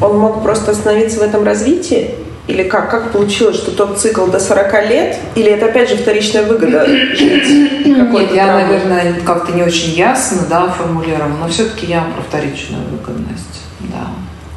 он 0.00 0.18
мог 0.18 0.42
просто 0.42 0.72
остановиться 0.72 1.20
в 1.20 1.22
этом 1.22 1.44
развитии? 1.44 2.14
Или 2.46 2.64
как? 2.64 2.90
Как 2.90 3.12
получилось, 3.12 3.56
что 3.56 3.70
тот 3.70 3.98
цикл 3.98 4.26
до 4.26 4.40
40 4.40 4.90
лет? 4.90 5.18
Или 5.36 5.52
это 5.52 5.66
опять 5.66 5.88
же 5.88 5.96
вторичная 5.96 6.42
выгода 6.42 6.84
жить? 6.86 7.86
Нет, 7.86 8.32
я, 8.32 8.46
наверное, 8.54 9.14
как-то 9.24 9.52
не 9.52 9.62
очень 9.62 9.92
ясно 9.92 10.42
да, 10.50 10.68
формулировала, 10.68 11.36
но 11.40 11.48
все-таки 11.48 11.86
я 11.86 12.02
про 12.02 12.22
вторичную 12.22 12.82
выгодность. 12.90 13.62
Да. 13.80 14.08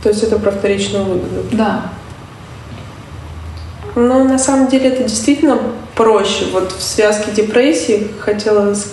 То 0.02 0.10
есть 0.10 0.24
это 0.24 0.40
про 0.40 0.52
вторичную 0.52 1.06
выгоду? 1.06 1.46
Да. 1.52 1.84
Ну, 3.96 4.28
на 4.28 4.40
самом 4.40 4.68
деле 4.68 4.90
это 4.90 5.04
действительно 5.04 5.60
проще. 5.96 6.46
Вот 6.52 6.72
в 6.72 6.82
связке 6.82 7.32
депрессии 7.32 8.08
хотела 8.20 8.74
с, 8.74 8.88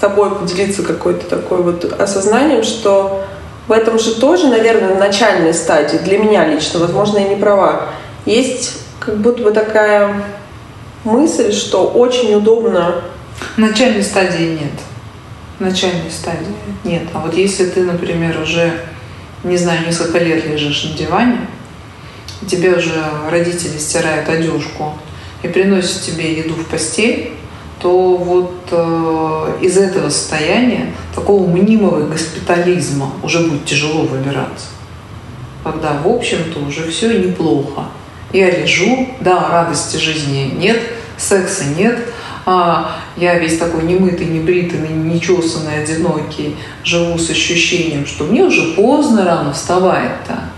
тобой 0.00 0.34
поделиться 0.34 0.82
какой-то 0.82 1.26
такой 1.26 1.62
вот 1.62 1.84
осознанием, 1.98 2.62
что 2.62 3.22
в 3.66 3.72
этом 3.72 3.98
же 3.98 4.14
тоже, 4.14 4.48
наверное, 4.48 4.98
начальной 4.98 5.54
стадии, 5.54 5.96
для 5.98 6.18
меня 6.18 6.46
лично, 6.46 6.80
возможно, 6.80 7.18
я 7.18 7.28
не 7.28 7.36
права, 7.36 7.88
есть 8.26 8.78
как 8.98 9.16
будто 9.18 9.42
бы 9.42 9.52
такая 9.52 10.22
мысль, 11.04 11.52
что 11.52 11.86
очень 11.86 12.34
удобно... 12.34 13.02
Начальной 13.56 14.02
стадии 14.02 14.58
нет. 14.60 14.72
Начальной 15.58 16.10
стадии 16.10 16.54
нет. 16.84 17.04
А 17.14 17.20
вот 17.20 17.34
если 17.34 17.66
ты, 17.66 17.84
например, 17.84 18.38
уже, 18.40 18.72
не 19.44 19.56
знаю, 19.56 19.86
несколько 19.86 20.18
лет 20.18 20.46
лежишь 20.46 20.84
на 20.84 20.96
диване, 20.96 21.38
тебе 22.46 22.74
уже 22.74 22.94
родители 23.30 23.78
стирают 23.78 24.28
одежку 24.28 24.94
и 25.42 25.48
приносят 25.48 26.02
тебе 26.02 26.34
еду 26.38 26.54
в 26.54 26.66
постель, 26.66 27.32
то 27.80 28.16
вот 28.16 28.68
э, 28.70 29.58
из 29.62 29.78
этого 29.78 30.10
состояния, 30.10 30.92
такого 31.14 31.46
мнимого 31.46 32.06
госпитализма, 32.06 33.12
уже 33.22 33.40
будет 33.40 33.64
тяжело 33.64 34.02
выбираться. 34.02 34.66
Когда, 35.64 35.94
в 35.94 36.08
общем-то, 36.08 36.60
уже 36.60 36.90
все 36.90 37.18
неплохо. 37.18 37.84
Я 38.32 38.50
лежу, 38.50 39.08
да, 39.20 39.48
радости 39.48 39.96
жизни 39.96 40.52
нет, 40.56 40.80
секса 41.16 41.64
нет, 41.76 41.98
а 42.46 42.96
я 43.16 43.38
весь 43.38 43.58
такой 43.58 43.84
немытый, 43.84 44.26
небритый, 44.26 44.80
нечесанный, 44.80 45.82
одинокий, 45.82 46.56
живу 46.84 47.18
с 47.18 47.30
ощущением, 47.30 48.06
что 48.06 48.24
мне 48.24 48.42
уже 48.44 48.74
поздно 48.74 49.24
рано 49.24 49.52
вставать-то. 49.52 50.49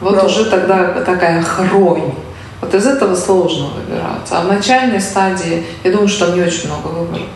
Вот 0.00 0.16
Но... 0.16 0.24
уже 0.24 0.46
тогда 0.46 1.02
такая 1.04 1.42
хронь. 1.42 2.14
Вот 2.60 2.74
из 2.74 2.86
этого 2.86 3.14
сложно 3.14 3.68
выбираться. 3.68 4.38
А 4.38 4.42
в 4.42 4.48
начальной 4.48 5.00
стадии, 5.00 5.64
я 5.82 5.92
думаю, 5.92 6.08
что 6.08 6.26
там 6.26 6.36
не 6.36 6.42
очень 6.42 6.68
много 6.68 6.88
выборов. 6.88 7.26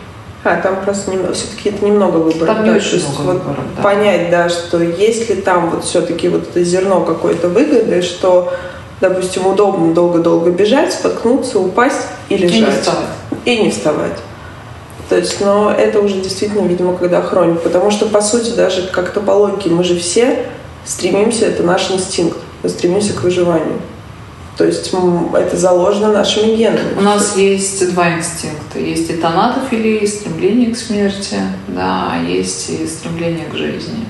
А, 0.43 0.57
там 0.57 0.83
просто 0.83 1.11
немного, 1.11 1.33
все-таки 1.33 1.69
это 1.69 1.83
немного 1.83 2.17
выборов. 2.17 2.47
Там 2.47 2.57
да, 2.57 2.63
не 2.63 2.69
очень 2.71 2.99
много 2.99 3.21
вот 3.21 3.33
выборов, 3.33 3.63
да. 3.75 3.81
Понять, 3.81 4.29
да, 4.29 4.49
что 4.49 4.79
если 4.79 5.35
там 5.35 5.71
вот 5.71 5.83
все-таки 5.83 6.29
вот 6.29 6.43
это 6.43 6.63
зерно 6.63 7.01
какой-то 7.01 7.49
выгоды, 7.49 8.03
что, 8.03 8.53
допустим, 9.01 9.47
удобно 9.47 9.93
долго-долго 9.95 10.51
бежать, 10.51 10.93
споткнуться, 10.93 11.59
упасть 11.59 12.07
и 12.29 12.37
лежать. 12.37 12.57
И 12.57 12.61
не 12.61 12.71
вставать. 12.71 13.07
И 13.45 13.57
не 13.57 13.71
вставать. 13.71 14.17
То 15.09 15.17
есть, 15.17 15.41
но 15.41 15.71
это 15.71 15.99
уже 15.99 16.21
действительно, 16.21 16.67
видимо, 16.67 16.95
когда 16.95 17.23
хроник. 17.23 17.61
Потому 17.61 17.89
что, 17.89 18.05
по 18.05 18.21
сути, 18.21 18.51
даже 18.51 18.87
как-то 18.87 19.21
по 19.21 19.31
логике 19.31 19.71
мы 19.71 19.83
же 19.83 19.97
все 19.97 20.45
стремимся, 20.85 21.47
это 21.47 21.63
наш 21.63 21.89
инстинкт 21.89 22.37
стремимся 22.63 23.13
к 23.13 23.23
выживанию. 23.23 23.79
То 24.57 24.63
есть 24.63 24.93
это 25.33 25.57
заложено 25.57 26.13
нашими 26.13 26.55
генами. 26.55 26.97
У 26.97 27.01
нас 27.01 27.35
есть 27.35 27.93
два 27.93 28.13
инстинкта. 28.13 28.79
Есть 28.79 29.09
и 29.09 29.17
тонатофилия, 29.17 29.99
и 29.99 30.07
стремление 30.07 30.73
к 30.73 30.77
смерти, 30.77 31.39
да, 31.67 32.09
а 32.13 32.23
есть 32.23 32.69
и 32.69 32.87
стремление 32.87 33.47
к 33.47 33.55
жизни. 33.55 34.05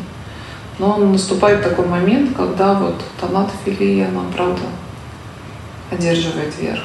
Но 0.77 0.97
наступает 0.97 1.63
такой 1.63 1.87
момент, 1.87 2.35
когда 2.35 2.73
вот 2.75 3.01
тонатофилия, 3.19 4.09
она, 4.09 4.21
правда, 4.35 4.61
одерживает 5.89 6.53
верх. 6.59 6.83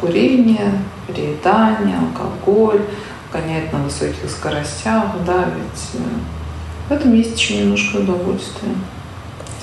Курение, 0.00 0.72
переедание, 1.06 1.98
алкоголь, 1.98 2.82
гоняет 3.32 3.72
на 3.72 3.80
высоких 3.80 4.30
скоростях, 4.30 5.04
да, 5.26 5.44
ведь 5.44 6.00
э, 6.00 6.88
в 6.88 6.92
этом 6.92 7.14
есть 7.14 7.38
еще 7.38 7.58
немножко 7.58 7.96
удовольствия. 7.96 8.70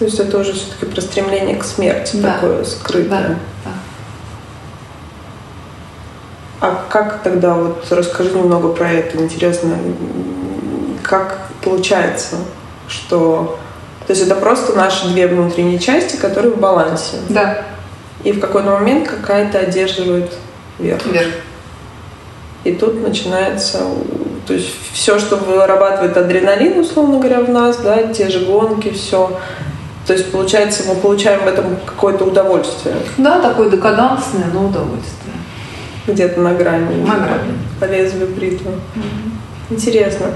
То 0.04 0.08
есть 0.08 0.20
это 0.20 0.38
уже 0.38 0.51
все-таки 0.51 0.86
про 0.86 0.99
стремление 0.99 1.56
к 1.56 1.64
смерти 1.64 2.18
да. 2.18 2.34
такое 2.34 2.66
скрытое. 2.66 3.08
Да. 3.10 3.38
да. 3.64 3.72
А 6.60 6.86
как 6.89 7.24
тогда, 7.24 7.54
вот 7.54 7.88
расскажи 7.89 8.32
немного 8.32 8.74
про 8.74 8.91
это, 8.91 9.18
интересно, 9.18 9.78
как 11.04 11.39
получается, 11.64 12.36
что... 12.89 13.58
То 14.06 14.12
есть 14.12 14.26
это 14.26 14.36
просто 14.36 14.74
наши 14.74 15.08
две 15.08 15.26
внутренние 15.26 15.80
части, 15.80 16.18
которые 16.18 16.51
в 16.51 16.60
балансе. 16.60 17.16
Да. 17.30 17.64
И 18.26 18.34
в 18.34 18.41
какой-то 18.41 18.72
момент 18.72 19.08
какая-то 19.08 19.60
одерживает 19.60 20.34
верх. 20.80 21.06
Верх. 21.06 21.32
И 22.66 22.74
тут 22.74 23.01
начинается, 23.01 23.80
то 24.45 24.54
есть 24.54 24.68
все, 24.91 25.18
что 25.18 25.38
вырабатывает 25.38 26.18
адреналин, 26.18 26.78
условно 26.78 27.20
говоря, 27.20 27.39
в 27.39 27.49
нас, 27.49 27.78
да, 27.78 28.04
те 28.12 28.28
же 28.28 28.41
гонки, 28.41 28.89
все, 28.89 29.39
То 30.08 30.14
есть, 30.14 30.32
получается, 30.32 30.84
мы 30.88 30.95
получаем 30.95 31.43
в 31.43 31.47
этом 31.47 31.78
какое-то 31.86 32.26
удовольствие. 32.26 32.95
Да, 33.18 33.39
такое 33.39 33.70
декадансное, 33.70 34.45
но 34.54 34.66
удовольствие. 34.66 35.34
Где-то 36.06 36.41
на 36.41 36.54
грани. 36.54 37.04
На 37.04 37.16
грани. 37.16 37.54
По 37.80 37.86
лезвию 37.86 38.28
бритвы. 38.28 38.72
Интересно. 39.70 40.28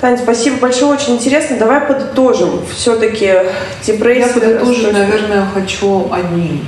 Таня, 0.00 0.16
спасибо 0.16 0.58
большое, 0.58 0.92
очень 0.92 1.16
интересно. 1.16 1.58
Давай 1.58 1.80
подытожим. 1.80 2.64
Все-таки 2.74 3.34
депрессия... 3.84 4.28
Я 4.28 4.32
подытожить, 4.32 4.92
наверное, 4.92 5.44
хочу 5.52 6.10
одни. 6.10 6.64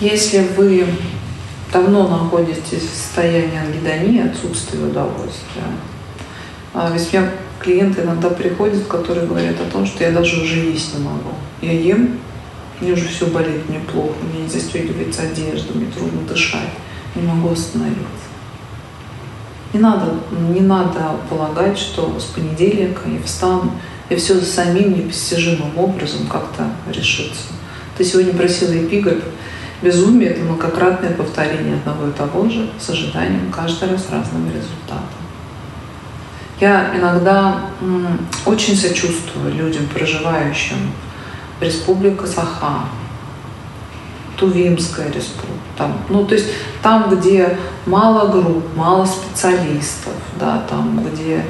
Если 0.00 0.46
вы 0.56 0.86
давно 1.72 2.06
находитесь 2.08 2.88
в 2.90 2.96
состоянии 2.96 3.58
ангидонии, 3.58 4.30
отсутствия 4.30 4.78
удовольствия, 4.78 5.64
а 6.72 6.90
ведь 6.94 7.12
меня 7.12 7.28
клиенты 7.60 8.02
иногда 8.02 8.30
приходят, 8.30 8.84
которые 8.86 9.26
говорят 9.26 9.56
о 9.60 9.70
том, 9.70 9.86
что 9.86 10.04
я 10.04 10.12
даже 10.12 10.40
уже 10.40 10.56
есть 10.56 10.96
не 10.96 11.04
могу. 11.04 11.30
Я 11.60 11.72
ем, 11.72 12.18
мне 12.80 12.92
уже 12.92 13.08
все 13.08 13.26
болит, 13.26 13.68
мне 13.68 13.80
плохо, 13.80 14.14
мне 14.32 14.42
не 14.42 14.48
застегивается 14.48 15.22
одежда, 15.22 15.74
мне 15.74 15.86
трудно 15.86 16.22
дышать, 16.22 16.70
не 17.14 17.22
могу 17.22 17.50
остановиться. 17.50 18.28
Не 19.72 19.80
надо, 19.80 20.14
не 20.50 20.60
надо 20.60 21.16
полагать, 21.28 21.76
что 21.76 22.18
с 22.18 22.24
понедельника 22.24 23.02
я 23.06 23.20
встану, 23.22 23.72
и 24.08 24.16
все 24.16 24.40
самим 24.40 24.96
непостижимым 24.96 25.76
образом 25.76 26.26
как-то 26.26 26.70
решится. 26.90 27.42
Ты 27.96 28.04
сегодня 28.04 28.32
просила 28.32 28.72
эпиграф 28.72 29.22
«Безумие– 29.82 30.30
это 30.30 30.40
многократное 30.40 31.10
повторение 31.10 31.76
одного 31.76 32.08
и 32.08 32.12
того 32.12 32.48
же 32.48 32.70
с 32.80 32.90
ожиданием 32.90 33.52
каждый 33.52 33.90
раз 33.90 34.06
разного 34.10 34.46
результата». 34.46 35.27
Я 36.60 36.90
иногда 36.96 37.60
очень 38.44 38.76
сочувствую 38.76 39.54
людям, 39.54 39.86
проживающим 39.86 40.92
в 41.60 41.62
Республике 41.62 42.26
Саха, 42.26 42.86
Тувимская 44.36 45.06
республика. 45.06 45.58
Там, 45.76 45.98
ну, 46.08 46.24
то 46.24 46.34
есть 46.34 46.48
там, 46.82 47.10
где 47.10 47.56
мало 47.86 48.28
групп, 48.28 48.64
мало 48.74 49.04
специалистов, 49.04 50.14
да, 50.40 50.64
там, 50.68 51.04
где 51.04 51.44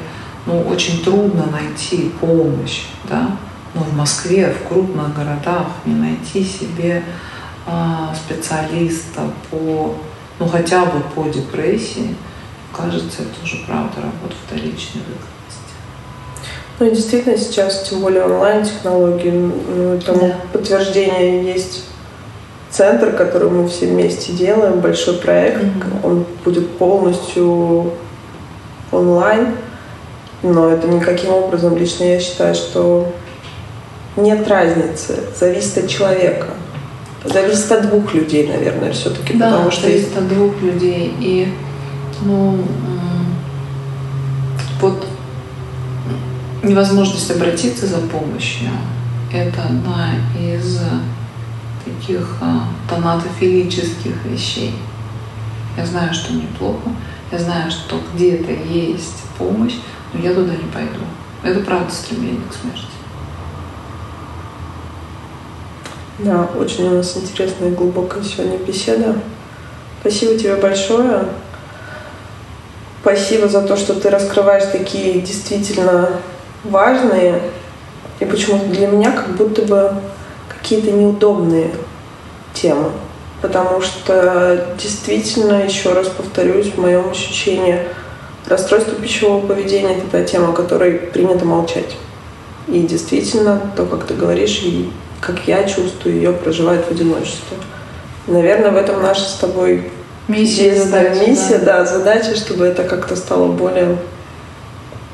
ну, 0.45 0.61
очень 0.61 1.03
трудно 1.03 1.47
найти 1.47 2.11
помощь, 2.21 2.83
да, 3.09 3.31
но 3.73 3.81
в 3.81 3.95
Москве, 3.95 4.53
в 4.53 4.67
крупных 4.67 5.15
городах 5.15 5.67
не 5.85 5.95
найти 5.95 6.43
себе 6.43 7.03
а, 7.65 8.13
специалиста 8.15 9.21
по, 9.49 9.95
ну, 10.37 10.47
хотя 10.47 10.85
бы 10.85 10.99
по 11.15 11.27
депрессии– 11.27 12.15
кажется, 12.75 13.23
это 13.23 13.43
уже 13.43 13.57
правда 13.65 13.97
работа 13.97 14.35
вторичной 14.47 15.01
выгодности. 15.01 15.73
Ну 16.79 16.85
и 16.87 16.95
действительно 16.95 17.37
сейчас, 17.37 17.87
тем 17.89 18.01
более 18.01 18.23
онлайн-технологии, 18.23 19.31
ну, 19.31 19.99
тому 19.99 20.27
да. 20.27 20.35
подтверждение 20.53 21.43
есть 21.43 21.85
центр, 22.69 23.11
который 23.11 23.49
мы 23.49 23.67
все 23.67 23.87
вместе 23.87 24.31
делаем, 24.33 24.79
большой 24.79 25.15
проект, 25.15 25.63
mm-hmm. 25.63 25.99
он 26.05 26.25
будет 26.45 26.77
полностью 26.77 27.91
онлайн, 28.91 29.55
но 30.43 30.69
это 30.69 30.87
никаким 30.87 31.31
образом, 31.31 31.77
лично 31.77 32.03
я 32.05 32.19
считаю, 32.19 32.55
что 32.55 33.11
нет 34.15 34.47
разницы, 34.47 35.15
зависит 35.37 35.77
от 35.79 35.89
человека. 35.89 36.47
Зависит 37.25 37.69
от 37.71 37.89
двух 37.89 38.13
людей, 38.13 38.47
наверное, 38.47 38.93
все-таки. 38.93 39.33
Да, 39.33 39.51
потому 39.51 39.71
что 39.71 39.83
зависит 39.83 40.17
от 40.17 40.27
двух 40.29 40.61
людей. 40.61 41.13
И 41.19 41.53
ну, 42.21 42.57
вот 44.81 45.05
невозможность 46.63 47.31
обратиться 47.31 47.87
за 47.87 47.97
помощью– 47.97 48.69
это 49.31 49.61
одна 49.63 50.13
из 50.39 50.79
таких 51.85 52.37
а, 52.41 52.63
тонатофилических 52.89 54.25
вещей. 54.25 54.75
Я 55.77 55.85
знаю, 55.85 56.13
что 56.13 56.33
мне 56.33 56.47
плохо, 56.57 56.89
я 57.31 57.37
знаю, 57.37 57.69
что 57.69 57.99
где-то 58.13 58.51
есть 58.51 59.23
помощь, 59.37 59.75
но 60.13 60.21
я 60.21 60.33
туда 60.33 60.51
не 60.51 60.69
пойду. 60.71 61.01
Это 61.43 61.59
правда 61.61 61.91
стремление 61.93 62.41
к 62.49 62.53
смерти. 62.53 62.87
Да, 66.19 66.43
очень 66.59 66.87
у 66.87 66.95
нас 66.95 67.15
интересная 67.15 67.69
и 67.69 67.75
глубокая 67.75 68.23
сегодня 68.23 68.57
беседа. 68.57 69.15
Спасибо 70.01 70.37
тебе 70.37 70.55
большое. 70.55 71.25
Спасибо 73.01 73.47
за 73.47 73.61
то, 73.61 73.77
что 73.77 73.93
ты 73.93 74.09
раскрываешь 74.09 74.65
такие 74.71 75.21
действительно 75.21 76.09
важные 76.63 77.41
и 78.19 78.25
почему-то 78.25 78.65
для 78.65 78.87
меня 78.87 79.11
как 79.11 79.37
будто 79.37 79.61
бы 79.61 79.93
какие-то 80.49 80.91
неудобные 80.91 81.71
темы. 82.53 82.91
Потому 83.41 83.81
что 83.81 84.65
действительно, 84.77 85.63
еще 85.63 85.93
раз 85.93 86.09
повторюсь, 86.09 86.73
в 86.73 86.77
моем 86.77 87.09
ощущении 87.09 87.85
расстройство 88.45 88.95
пищевого 88.95 89.47
поведения– 89.47 89.95
это 89.97 90.07
та 90.11 90.23
тема, 90.23 90.49
о 90.49 90.53
которой 90.53 90.91
принято 90.93 91.45
молчать. 91.45 91.95
И 92.67 92.81
действительно, 92.81 93.71
то, 93.77 93.85
как 93.85 94.05
ты 94.05 94.13
говоришь, 94.13 94.59
и 94.63 94.91
как 95.21 95.47
я 95.47 95.63
чувствую, 95.63 96.15
ее 96.15 96.33
проживает 96.33 96.85
в 96.85 96.91
одиночестве. 96.91 97.57
Наверное, 98.27 98.71
в 98.71 98.75
этом 98.75 99.01
наша 99.01 99.21
с 99.21 99.35
тобой 99.35 99.89
Миссия, 100.29 100.75
задача, 100.75 101.27
миссия, 101.27 101.57
да. 101.57 101.79
да, 101.79 101.85
задача, 101.85 102.35
чтобы 102.35 102.65
это 102.65 102.83
как-то 102.83 103.15
стало 103.15 103.51
более 103.51 103.97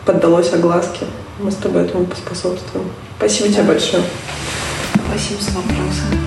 поддалось 0.06 0.52
огласке. 0.52 1.06
Мы 1.40 1.52
с 1.52 1.56
тобой 1.56 1.84
этому 1.86 2.06
поспособствуем. 2.06 2.92
Спасибо 3.18 3.48
да. 3.48 3.54
тебе 3.56 3.64
большое. 3.64 4.04
Спасибо 5.08 5.42
за 5.42 5.52
вопросы. 5.52 6.25